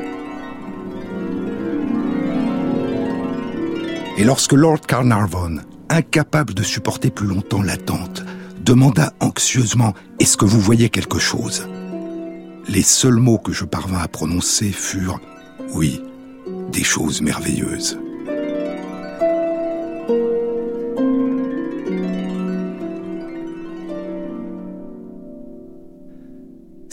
[4.18, 8.24] Et lorsque Lord Carnarvon, incapable de supporter plus longtemps l'attente,
[8.60, 11.68] demanda anxieusement Est-ce que vous voyez quelque chose?
[12.68, 15.20] Les seuls mots que je parvins à prononcer furent
[15.74, 16.02] Oui,
[16.72, 18.01] des choses merveilleuses.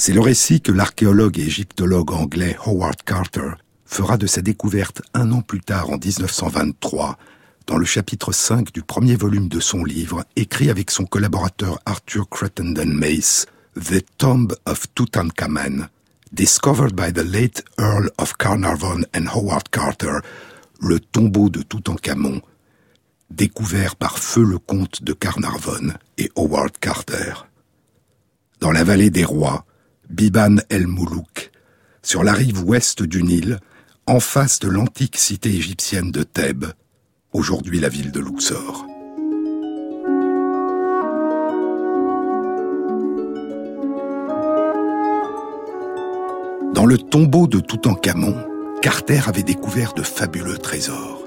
[0.01, 3.51] C'est le récit que l'archéologue et égyptologue anglais Howard Carter
[3.85, 7.19] fera de sa découverte un an plus tard, en 1923,
[7.67, 12.29] dans le chapitre 5 du premier volume de son livre, écrit avec son collaborateur Arthur
[12.29, 15.89] Cruttenden Mace, The Tomb of Tutankhamen,
[16.31, 20.21] discovered by the late Earl of Carnarvon and Howard Carter,
[20.79, 22.41] le tombeau de Toutankhamon,
[23.31, 27.49] découvert par feu le comte de Carnarvon et Howard Carter.
[28.61, 29.65] Dans la vallée des rois,
[30.11, 31.51] Biban el-Moulouk,
[32.03, 33.61] sur la rive ouest du Nil,
[34.07, 36.73] en face de l'antique cité égyptienne de Thèbes,
[37.33, 38.87] aujourd'hui la ville de Luxor.
[46.73, 48.35] Dans le tombeau de Toutankhamon,
[48.81, 51.18] Carter avait découvert de fabuleux trésors.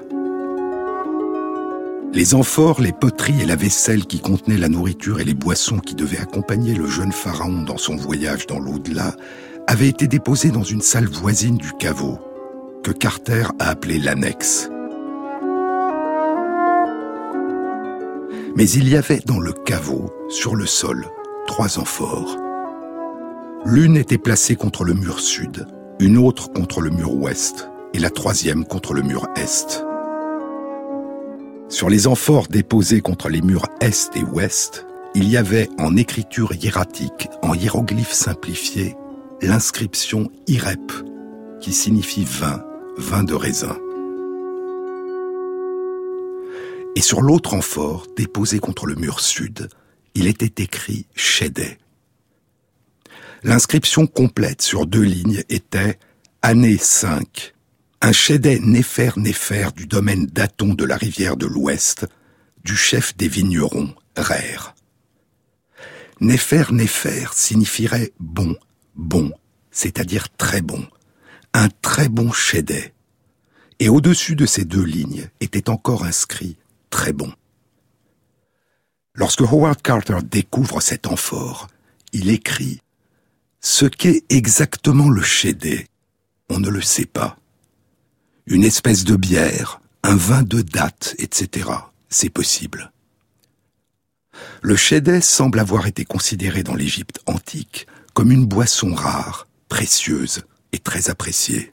[2.14, 5.94] Les amphores, les poteries et la vaisselle qui contenaient la nourriture et les boissons qui
[5.94, 9.16] devaient accompagner le jeune pharaon dans son voyage dans l'au-delà
[9.66, 12.18] avaient été déposés dans une salle voisine du caveau,
[12.82, 14.68] que Carter a appelé l'annexe.
[18.56, 21.06] Mais il y avait dans le caveau, sur le sol,
[21.46, 22.36] trois amphores.
[23.64, 25.66] L'une était placée contre le mur sud,
[25.98, 29.82] une autre contre le mur ouest et la troisième contre le mur est.
[31.72, 36.52] Sur les amphores déposés contre les murs est et ouest, il y avait en écriture
[36.52, 38.94] hiératique, en hiéroglyphes simplifiés,
[39.40, 40.92] l'inscription IREP,
[41.62, 42.62] qui signifie vin,
[42.98, 43.78] vin de raisin.
[46.94, 49.70] Et sur l'autre amphore, déposé contre le mur sud,
[50.14, 51.78] il était écrit Chédet.
[53.44, 55.98] L'inscription complète sur deux lignes était
[56.42, 57.51] Année 5,
[58.04, 62.04] un chédet néfer néfer du domaine d'Aton de la rivière de l'Ouest,
[62.64, 64.74] du chef des vignerons, Rère.
[66.20, 68.56] Néfer néfer signifierait bon,
[68.96, 69.30] bon,
[69.70, 70.84] c'est-à-dire très bon,
[71.54, 72.92] un très bon chédet.
[73.78, 76.56] Et au-dessus de ces deux lignes était encore inscrit
[76.90, 77.32] très bon.
[79.14, 81.68] Lorsque Howard Carter découvre cet amphore,
[82.12, 82.80] il écrit
[83.60, 85.86] Ce qu'est exactement le chédet,
[86.48, 87.36] on ne le sait pas
[88.46, 91.68] une espèce de bière, un vin de date, etc.
[92.08, 92.92] C'est possible.
[94.62, 100.78] Le chédet semble avoir été considéré dans l'Égypte antique comme une boisson rare, précieuse et
[100.78, 101.72] très appréciée.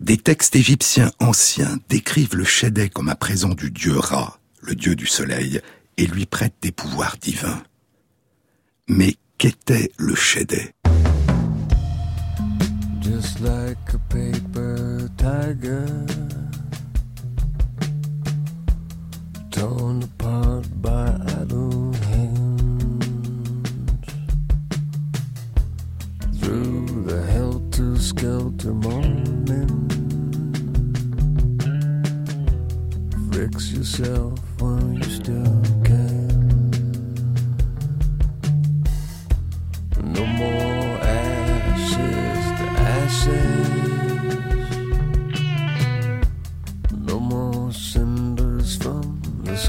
[0.00, 4.94] Des textes égyptiens anciens décrivent le chédet comme un présent du dieu Ra, le dieu
[4.94, 5.60] du soleil,
[5.96, 7.62] et lui prêtent des pouvoirs divins.
[8.86, 10.74] Mais qu'était le chédet
[13.10, 14.67] just like a paper
[15.18, 15.84] tiger,
[19.50, 21.06] torn apart by
[21.40, 23.04] idle hands.
[26.40, 29.68] Through the helter skelter morning,
[33.32, 36.70] fix yourself while you still can.
[40.14, 40.67] No more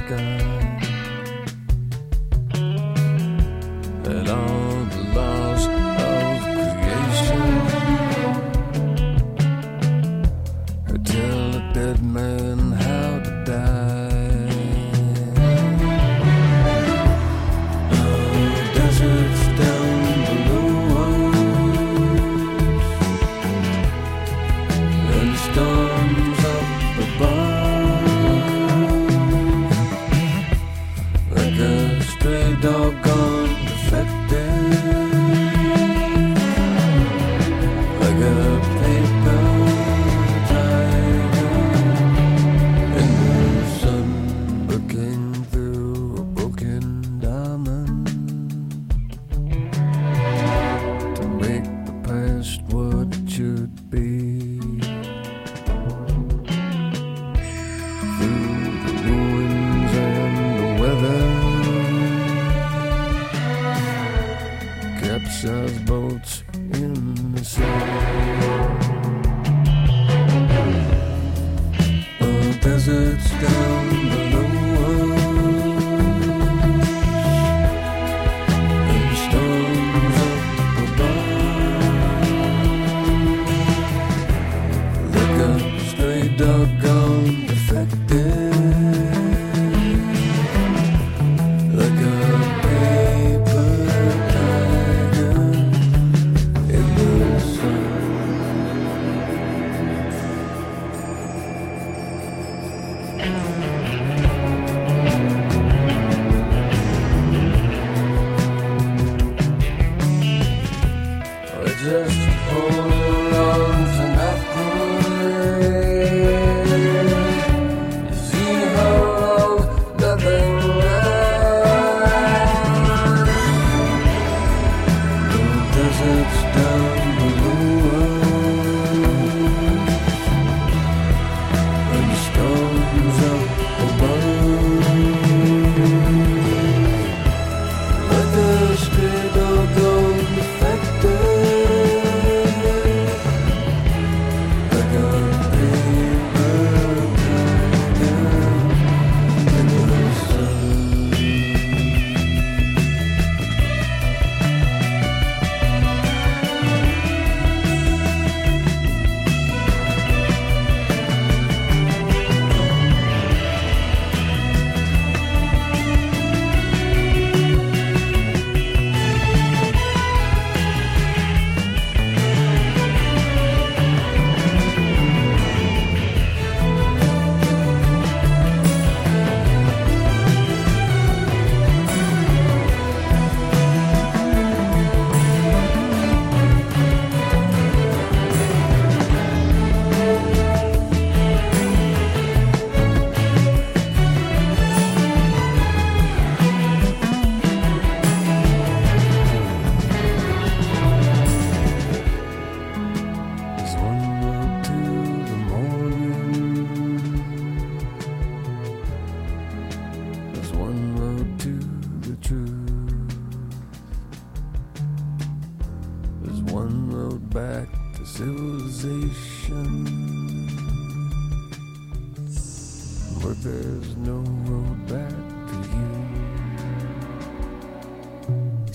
[0.09, 0.48] the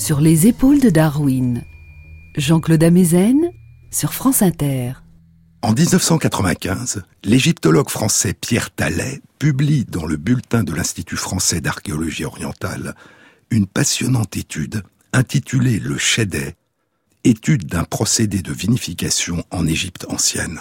[0.05, 1.64] Sur les épaules de Darwin,
[2.36, 3.50] Jean-Claude Amezen
[3.90, 4.92] sur France Inter.
[5.62, 12.94] En 1995, l'égyptologue français Pierre Tallet publie dans le bulletin de l'Institut français d'archéologie orientale
[13.48, 14.82] une passionnante étude
[15.14, 16.57] intitulée Le Chédet,
[17.24, 20.61] étude d'un procédé de vinification en Égypte ancienne.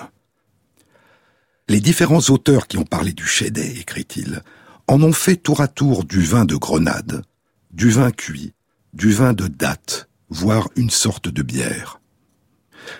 [1.67, 4.41] Les différents auteurs qui ont parlé du Chédet, écrit-il,
[4.87, 7.25] en ont fait tour à tour du vin de grenade,
[7.71, 8.53] du vin cuit,
[8.93, 11.99] du vin de date, voire une sorte de bière.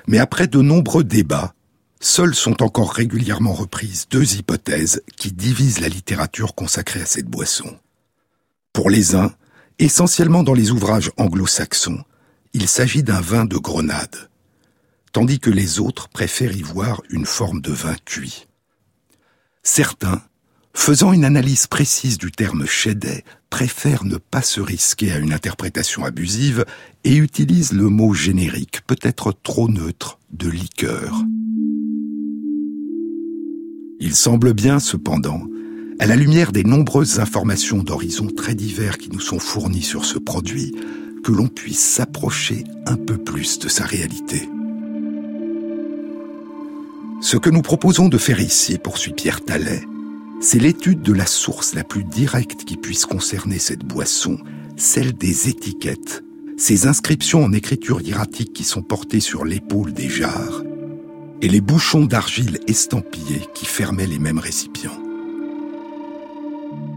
[0.08, 1.54] Mais après de nombreux débats,
[2.00, 7.78] seules sont encore régulièrement reprises deux hypothèses qui divisent la littérature consacrée à cette boisson.
[8.74, 9.34] Pour les uns,
[9.80, 12.04] essentiellement dans les ouvrages anglo-saxons,
[12.54, 14.30] il s'agit d'un vin de grenade,
[15.12, 18.48] tandis que les autres préfèrent y voir une forme de vin cuit.
[19.64, 20.22] Certains,
[20.74, 26.04] faisant une analyse précise du terme chédet, préfèrent ne pas se risquer à une interprétation
[26.04, 26.66] abusive
[27.04, 31.16] et utilisent le mot générique, peut-être trop neutre, de liqueur.
[34.00, 35.44] Il semble bien, cependant,
[36.00, 40.18] à la lumière des nombreuses informations d'horizons très divers qui nous sont fournis sur ce
[40.18, 40.74] produit,
[41.24, 44.50] que l'on puisse s'approcher un peu plus de sa réalité.
[47.22, 49.84] Ce que nous proposons de faire ici, poursuit Pierre Tallet,
[50.44, 54.38] c'est l'étude de la source la plus directe qui puisse concerner cette boisson,
[54.76, 56.22] celle des étiquettes,
[56.58, 60.64] ces inscriptions en écriture hiératique qui sont portées sur l'épaule des jarres,
[61.42, 65.02] et les bouchons d'argile estampillés qui fermaient les mêmes récipients.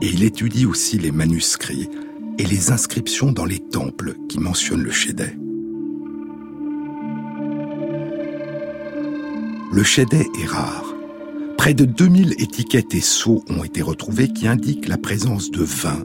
[0.02, 1.88] Et il étudie aussi les manuscrits
[2.38, 5.38] et les inscriptions dans les temples qui mentionnent le chédet.
[9.72, 10.95] Le chédet est rare.
[11.58, 16.04] Près de 2000 étiquettes et sceaux ont été retrouvés qui indiquent la présence de vin,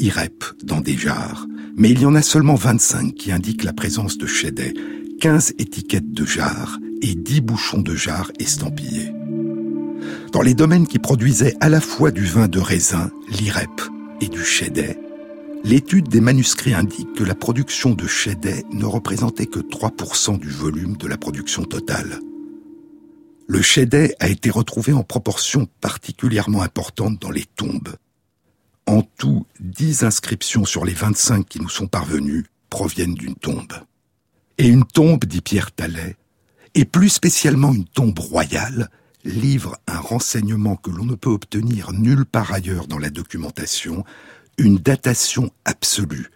[0.00, 1.46] irep, dans des jarres.
[1.76, 4.74] Mais il y en a seulement 25 qui indiquent la présence de chédet,
[5.20, 9.12] 15 étiquettes de jarres et 10 bouchons de jarres estampillés.
[10.32, 13.70] Dans les domaines qui produisaient à la fois du vin de raisin, l'irep,
[14.20, 14.98] et du chédet,
[15.64, 20.96] l'étude des manuscrits indique que la production de chédet ne représentait que 3% du volume
[20.96, 22.20] de la production totale.
[23.48, 27.94] Le chédet a été retrouvé en proportion particulièrement importante dans les tombes.
[28.86, 33.74] En tout, 10 inscriptions sur les 25 qui nous sont parvenues proviennent d'une tombe.
[34.58, 36.16] Et une tombe, dit Pierre Tallet,
[36.74, 38.90] et plus spécialement une tombe royale,
[39.24, 44.04] livre un renseignement que l'on ne peut obtenir nulle part ailleurs dans la documentation,
[44.58, 46.30] une datation absolue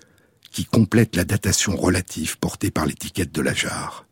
[0.50, 4.06] qui complète la datation relative portée par l'étiquette de la jarre.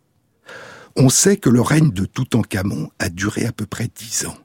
[1.01, 4.37] On sait que le règne de Toutankhamon a duré à peu près dix ans.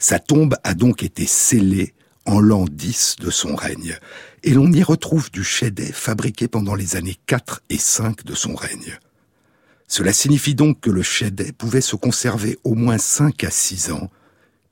[0.00, 1.94] Sa tombe a donc été scellée
[2.26, 3.96] en l'an 10 de son règne,
[4.42, 8.56] et l'on y retrouve du chédet fabriqué pendant les années 4 et 5 de son
[8.56, 8.98] règne.
[9.86, 14.10] Cela signifie donc que le chédet pouvait se conserver au moins 5 à 6 ans,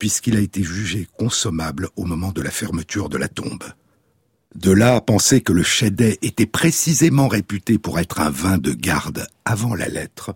[0.01, 3.62] puisqu'il a été jugé consommable au moment de la fermeture de la tombe.
[4.57, 8.72] De là à penser que le chédet était précisément réputé pour être un vin de
[8.72, 10.35] garde avant la lettre,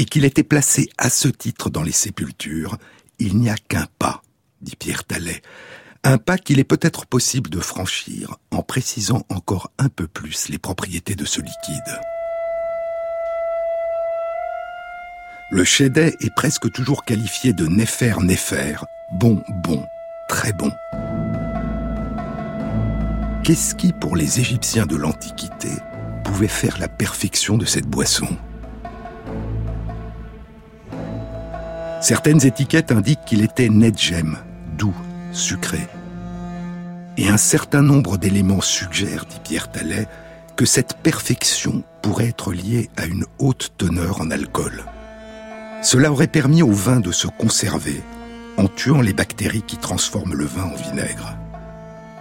[0.00, 2.78] et qu'il était placé à ce titre dans les sépultures,
[3.18, 4.22] il n'y a qu'un pas,
[4.62, 5.42] dit Pierre Tallet,
[6.04, 10.56] un pas qu'il est peut-être possible de franchir en précisant encore un peu plus les
[10.56, 12.00] propriétés de ce liquide.
[15.50, 18.76] Le chédet est presque toujours qualifié de néfer-néfer,
[19.12, 19.84] bon, bon,
[20.30, 20.72] très bon.
[23.44, 25.72] Qu'est-ce qui, pour les Égyptiens de l'Antiquité,
[26.24, 28.38] pouvait faire la perfection de cette boisson?
[32.00, 34.38] Certaines étiquettes indiquent qu'il était nedjem,
[34.78, 34.94] doux,
[35.32, 35.86] sucré.
[37.18, 40.08] Et un certain nombre d'éléments suggèrent, dit Pierre Tallet,
[40.56, 44.84] que cette perfection pourrait être liée à une haute teneur en alcool.
[45.82, 48.02] Cela aurait permis au vin de se conserver
[48.56, 51.36] en tuant les bactéries qui transforment le vin en vinaigre.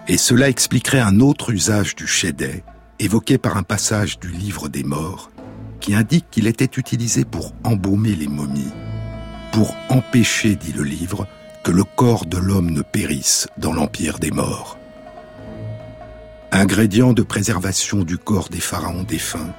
[0.07, 2.63] Et cela expliquerait un autre usage du chédet,
[2.99, 5.31] évoqué par un passage du livre des morts,
[5.79, 8.73] qui indique qu'il était utilisé pour embaumer les momies,
[9.59, 11.27] pour empêcher, dit le livre,
[11.65, 14.77] que le corps de l'homme ne périsse dans l'empire des morts.
[16.53, 19.53] Ingrédient de préservation du corps des pharaons défunts,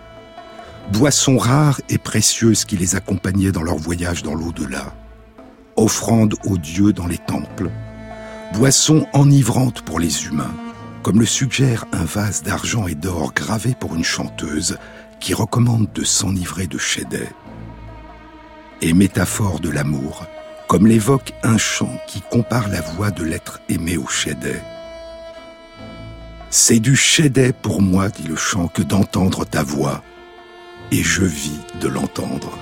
[0.90, 4.94] boissons rares et précieuses qui les accompagnaient dans leur voyage dans l'au-delà,
[5.76, 7.68] offrandes aux dieux dans les temples,
[8.55, 10.55] boissons enivrantes pour les humains,
[11.03, 14.78] comme le suggère un vase d'argent et d'or gravé pour une chanteuse
[15.20, 17.28] qui recommande de s'enivrer de chédet.
[18.83, 20.26] Et métaphore de l'amour,
[20.68, 24.62] comme l'évoque un chant qui compare la voix de l'être aimé au chédet.
[26.51, 30.03] C'est du chédet pour moi, dit le chant, que d'entendre ta voix,
[30.91, 32.59] et je vis de l'entendre.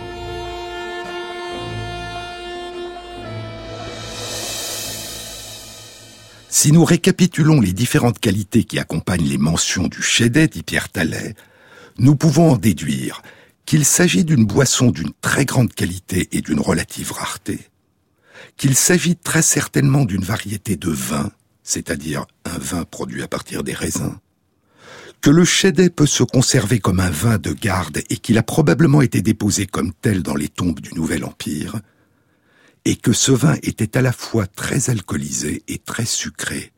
[6.50, 11.34] Si nous récapitulons les différentes qualités qui accompagnent les mentions du chédet, dit Pierre Tallet,
[11.98, 13.22] nous pouvons en déduire
[13.68, 17.68] qu'il s'agit d'une boisson d'une très grande qualité et d'une relative rareté,
[18.56, 21.30] qu'il s'agit très certainement d'une variété de vin,
[21.62, 24.16] c'est-à-dire un vin produit à partir des raisins,
[25.20, 29.02] que le chédet peut se conserver comme un vin de garde et qu'il a probablement
[29.02, 31.78] été déposé comme tel dans les tombes du Nouvel Empire,
[32.86, 36.72] et que ce vin était à la fois très alcoolisé et très sucré,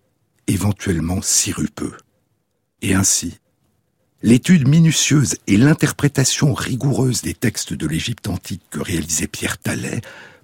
[0.49, 1.97] éventuellement sirupeux.
[2.83, 3.39] Et ainsi,
[4.23, 10.01] l'étude minutieuse et l'interprétation rigoureuse des textes de l'Égypte antique que réalisait Pierre Tallet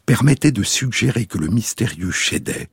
[0.07, 2.69] permettaient de suggérer que le mystérieux Chédet,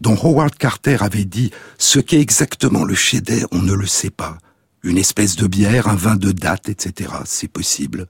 [0.00, 4.38] dont Howard Carter avait dit ce qu'est exactement le Chédet, on ne le sait pas,
[4.82, 8.06] une espèce de bière, un vin de date, etc., c'est possible,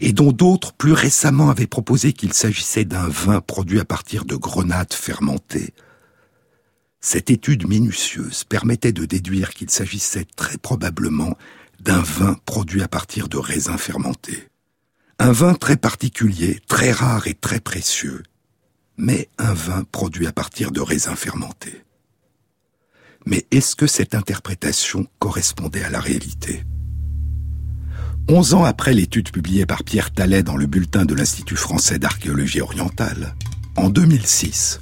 [0.00, 4.34] et dont d'autres plus récemment avaient proposé qu'il s'agissait d'un vin produit à partir de
[4.34, 5.74] grenades fermentées.
[7.06, 11.36] Cette étude minutieuse permettait de déduire qu'il s'agissait très probablement
[11.78, 14.48] d'un vin produit à partir de raisins fermentés.
[15.18, 18.22] Un vin très particulier, très rare et très précieux,
[18.96, 21.84] mais un vin produit à partir de raisins fermentés.
[23.26, 26.64] Mais est-ce que cette interprétation correspondait à la réalité?
[28.30, 32.62] Onze ans après l'étude publiée par Pierre Tallet dans le bulletin de l'Institut français d'archéologie
[32.62, 33.34] orientale,
[33.76, 34.80] en 2006,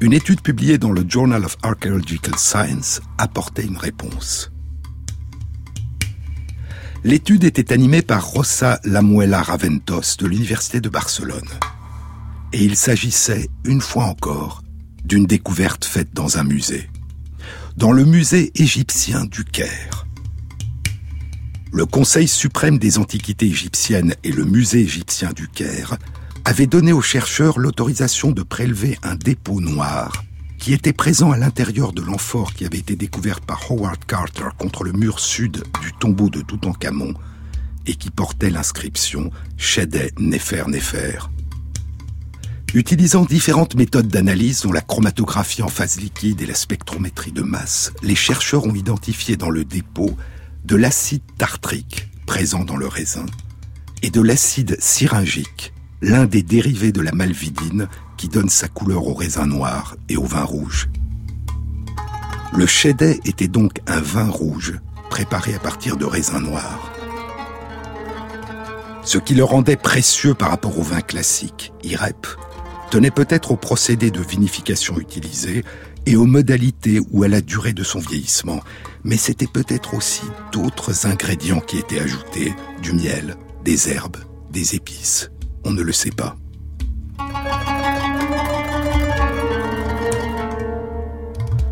[0.00, 4.52] une étude publiée dans le Journal of Archaeological Science apportait une réponse.
[7.04, 11.48] L'étude était animée par Rosa Lamuela Raventos de l'Université de Barcelone.
[12.52, 14.62] Et il s'agissait, une fois encore,
[15.04, 16.90] d'une découverte faite dans un musée.
[17.76, 20.06] Dans le musée égyptien du Caire
[21.76, 25.98] le Conseil suprême des antiquités égyptiennes et le musée égyptien du Caire
[26.46, 30.22] avaient donné aux chercheurs l'autorisation de prélever un dépôt noir
[30.58, 34.84] qui était présent à l'intérieur de l'amphore qui avait été découverte par Howard Carter contre
[34.84, 37.14] le mur sud du tombeau de Toutankhamon
[37.86, 41.18] et qui portait l'inscription Shedeh Nefer Nefer.
[42.74, 47.92] Utilisant différentes méthodes d'analyse dont la chromatographie en phase liquide et la spectrométrie de masse,
[48.04, 50.16] les chercheurs ont identifié dans le dépôt
[50.64, 53.26] de l'acide tartrique présent dans le raisin
[54.02, 55.72] et de l'acide syringique,
[56.06, 60.22] l'un des dérivés de la malvidine qui donne sa couleur au raisin noir et au
[60.22, 60.88] vin rouge.
[62.56, 64.78] Le chédet était donc un vin rouge
[65.10, 66.92] préparé à partir de raisins noirs.
[69.02, 72.28] Ce qui le rendait précieux par rapport au vin classique, IREP,
[72.92, 75.64] tenait peut-être au procédé de vinification utilisé
[76.06, 78.60] et aux modalités ou à la durée de son vieillissement,
[79.02, 83.34] mais c'était peut-être aussi d'autres ingrédients qui étaient ajoutés, du miel,
[83.64, 84.18] des herbes,
[84.52, 85.30] des épices.
[85.68, 86.36] On ne le sait pas.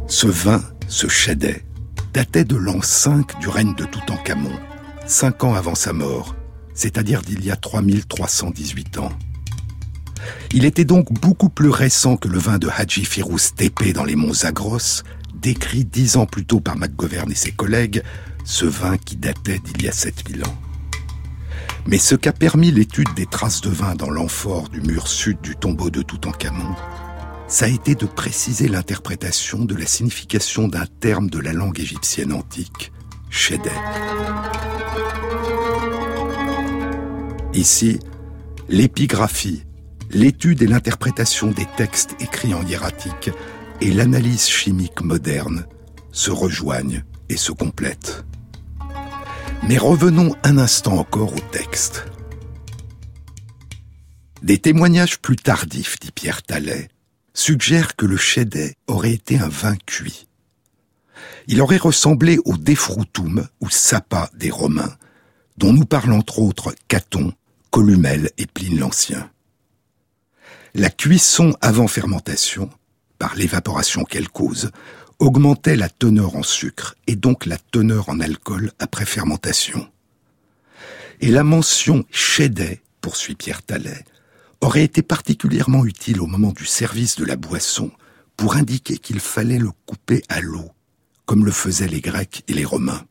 [0.09, 1.65] Ce vin, ce chédet,
[2.13, 4.59] datait de l'an 5 du règne de Toutankhamon,
[5.07, 6.35] cinq ans avant sa mort,
[6.75, 9.13] c'est-à-dire d'il y a 3318 ans.
[10.53, 14.17] Il était donc beaucoup plus récent que le vin de Haji Firouz Tepe dans les
[14.17, 18.03] monts Zagros, décrit dix ans plus tôt par McGovern et ses collègues,
[18.45, 20.59] ce vin qui datait d'il y a 7000 ans.
[21.87, 25.55] Mais ce qu'a permis l'étude des traces de vin dans l'amphore du mur sud du
[25.55, 26.75] tombeau de Toutankhamon,
[27.47, 32.33] ça a été de préciser l'interprétation de la signification d'un terme de la langue égyptienne
[32.33, 32.91] antique,
[33.29, 33.71] Shedet.
[37.53, 37.99] Ici,
[38.69, 39.65] l'épigraphie,
[40.11, 43.31] l'étude et l'interprétation des textes écrits en hiératique
[43.83, 45.67] et l'analyse chimique moderne
[46.13, 48.25] se rejoignent et se complètent.
[49.67, 52.05] Mais revenons un instant encore au texte.
[54.43, 56.89] Des témoignages plus tardifs, dit Pierre Tallet,
[57.33, 60.29] suggèrent que le chédet aurait été un vin cuit.
[61.47, 64.97] Il aurait ressemblé au defrutum ou sapa des Romains,
[65.57, 67.33] dont nous parlent entre autres Caton,
[67.71, 69.31] Columel et Pline l'Ancien.
[70.75, 72.69] La cuisson avant fermentation
[73.19, 74.71] par l'évaporation qu'elle cause,
[75.19, 79.89] augmentait la teneur en sucre et donc la teneur en alcool après fermentation.
[81.21, 84.05] Et la mention chédet, poursuit Pierre Tallet,
[84.61, 87.91] aurait été particulièrement utile au moment du service de la boisson
[88.37, 90.71] pour indiquer qu'il fallait le couper à l'eau,
[91.27, 93.05] comme le faisaient les Grecs et les Romains.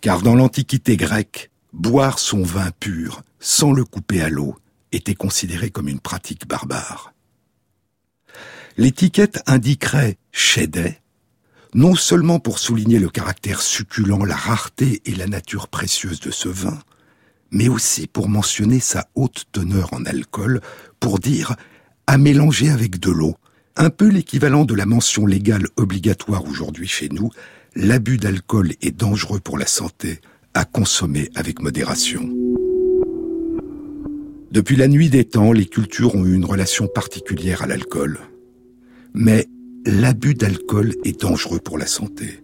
[0.00, 4.56] Car dans l'Antiquité grecque, boire son vin pur sans le couper à l'eau
[4.92, 7.12] était considérée comme une pratique barbare.
[8.78, 11.00] L'étiquette indiquerait Chédet,
[11.72, 16.50] non seulement pour souligner le caractère succulent, la rareté et la nature précieuse de ce
[16.50, 16.78] vin,
[17.50, 20.60] mais aussi pour mentionner sa haute teneur en alcool,
[21.00, 21.56] pour dire
[22.06, 23.36] à mélanger avec de l'eau,
[23.76, 27.30] un peu l'équivalent de la mention légale obligatoire aujourd'hui chez nous,
[27.74, 30.20] l'abus d'alcool est dangereux pour la santé,
[30.52, 32.28] à consommer avec modération.
[34.50, 38.20] Depuis la nuit des temps, les cultures ont eu une relation particulière à l'alcool.
[39.18, 39.46] Mais
[39.86, 42.40] l'abus d'alcool est dangereux pour la santé.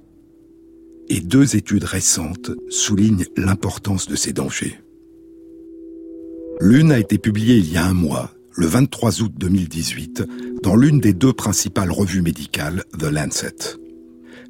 [1.11, 4.79] Et deux études récentes soulignent l'importance de ces dangers.
[6.61, 10.25] L'une a été publiée il y a un mois, le 23 août 2018,
[10.63, 13.82] dans l'une des deux principales revues médicales, The Lancet.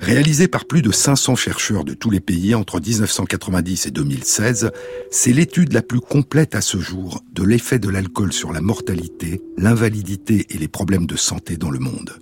[0.03, 4.73] Réalisée par plus de 500 chercheurs de tous les pays entre 1990 et 2016,
[5.13, 9.41] c'est l'étude la plus complète à ce jour de l'effet de l'alcool sur la mortalité,
[9.57, 12.19] l'invalidité et les problèmes de santé dans le monde.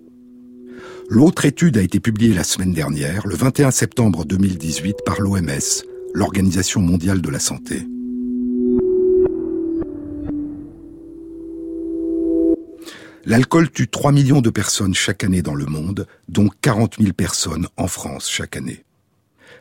[1.08, 5.48] L'autre étude a été publiée la semaine dernière, le 21 septembre 2018, par l'OMS,
[6.12, 7.86] l'Organisation mondiale de la santé.
[13.26, 17.68] L'alcool tue 3 millions de personnes chaque année dans le monde, dont 40 000 personnes
[17.76, 18.84] en France chaque année.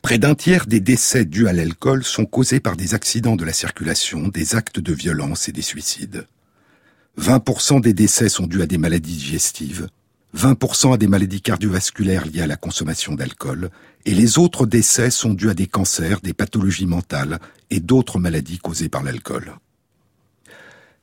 [0.01, 3.51] Près d'un tiers des décès dus à l'alcool sont causés par des accidents de la
[3.51, 6.25] circulation, des actes de violence et des suicides.
[7.19, 9.89] 20% des décès sont dus à des maladies digestives,
[10.37, 13.71] 20% à des maladies cardiovasculaires liées à la consommation d'alcool,
[14.05, 17.39] et les autres décès sont dus à des cancers, des pathologies mentales
[17.69, 19.53] et d'autres maladies causées par l'alcool.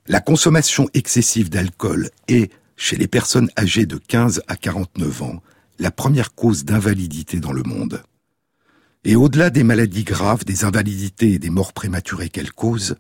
[0.09, 5.42] La consommation excessive d'alcool est, chez les personnes âgées de 15 à 49 ans,
[5.80, 8.02] la première cause d'invalidité dans le monde.
[9.04, 12.94] Et au-delà des maladies graves, des invalidités et des morts prématurées qu'elle cause,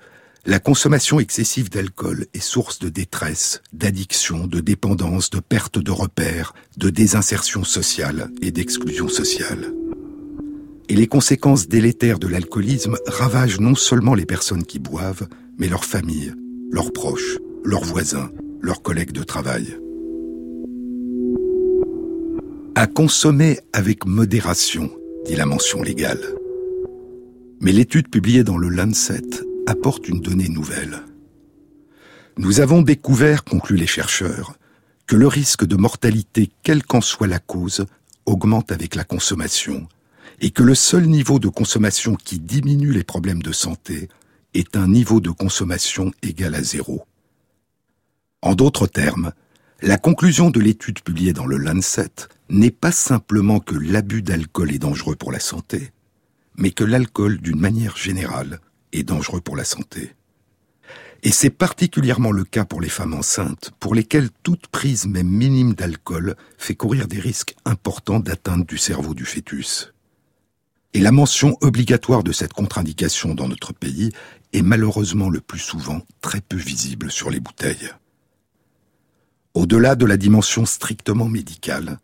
[0.46, 6.54] la consommation excessive d'alcool est source de détresse, d'addiction, de dépendance, de perte de repères,
[6.76, 9.72] de désinsertion sociale et d'exclusion sociale.
[10.88, 15.28] Et les conséquences délétères de l'alcoolisme ravagent non seulement les personnes qui boivent,
[15.58, 16.34] mais leurs familles,
[16.70, 19.76] leurs proches, leurs voisins, leurs collègues de travail.
[22.74, 24.90] À consommer avec modération,
[25.24, 26.20] dit la mention légale.
[27.60, 29.22] Mais l'étude publiée dans le Lancet
[29.66, 31.02] apporte une donnée nouvelle.
[32.36, 34.54] Nous avons découvert, concluent les chercheurs,
[35.06, 37.86] que le risque de mortalité, quelle qu'en soit la cause,
[38.26, 39.88] augmente avec la consommation,
[40.40, 44.08] et que le seul niveau de consommation qui diminue les problèmes de santé
[44.58, 47.04] est un niveau de consommation égal à zéro.
[48.42, 49.32] En d'autres termes,
[49.82, 54.78] la conclusion de l'étude publiée dans le Lancet n'est pas simplement que l'abus d'alcool est
[54.78, 55.90] dangereux pour la santé,
[56.56, 58.60] mais que l'alcool, d'une manière générale,
[58.92, 60.14] est dangereux pour la santé.
[61.22, 65.74] Et c'est particulièrement le cas pour les femmes enceintes, pour lesquelles toute prise même minime
[65.74, 69.92] d'alcool fait courir des risques importants d'atteinte du cerveau du fœtus.
[70.94, 74.12] Et la mention obligatoire de cette contre-indication dans notre pays
[74.52, 77.90] est malheureusement le plus souvent très peu visible sur les bouteilles.
[79.54, 81.98] Au-delà de la dimension strictement médicale,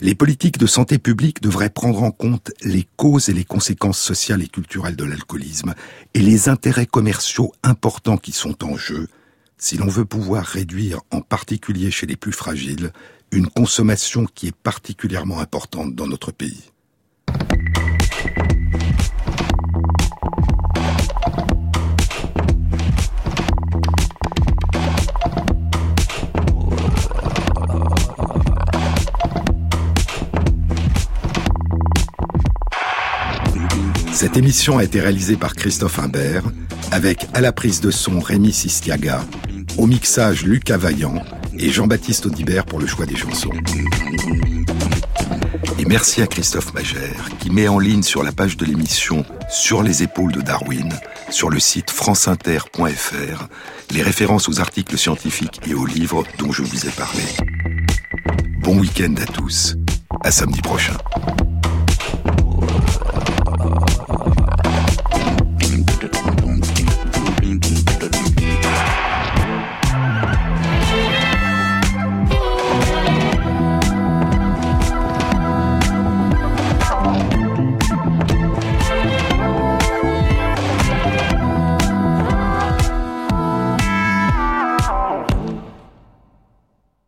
[0.00, 4.42] les politiques de santé publique devraient prendre en compte les causes et les conséquences sociales
[4.42, 5.74] et culturelles de l'alcoolisme
[6.14, 9.08] et les intérêts commerciaux importants qui sont en jeu
[9.58, 12.92] si l'on veut pouvoir réduire, en particulier chez les plus fragiles,
[13.30, 16.70] une consommation qui est particulièrement importante dans notre pays.
[34.16, 36.44] Cette émission a été réalisée par Christophe Imbert,
[36.90, 39.20] avec à la prise de son Rémi Sistiaga,
[39.76, 41.22] au mixage Lucas Vaillant
[41.58, 43.50] et Jean-Baptiste Audibert pour le choix des chansons.
[45.78, 49.82] Et merci à Christophe Magère qui met en ligne sur la page de l'émission Sur
[49.82, 50.94] les épaules de Darwin,
[51.28, 53.48] sur le site franceinter.fr,
[53.90, 57.22] les références aux articles scientifiques et aux livres dont je vous ai parlé.
[58.60, 59.76] Bon week-end à tous.
[60.24, 60.96] À samedi prochain.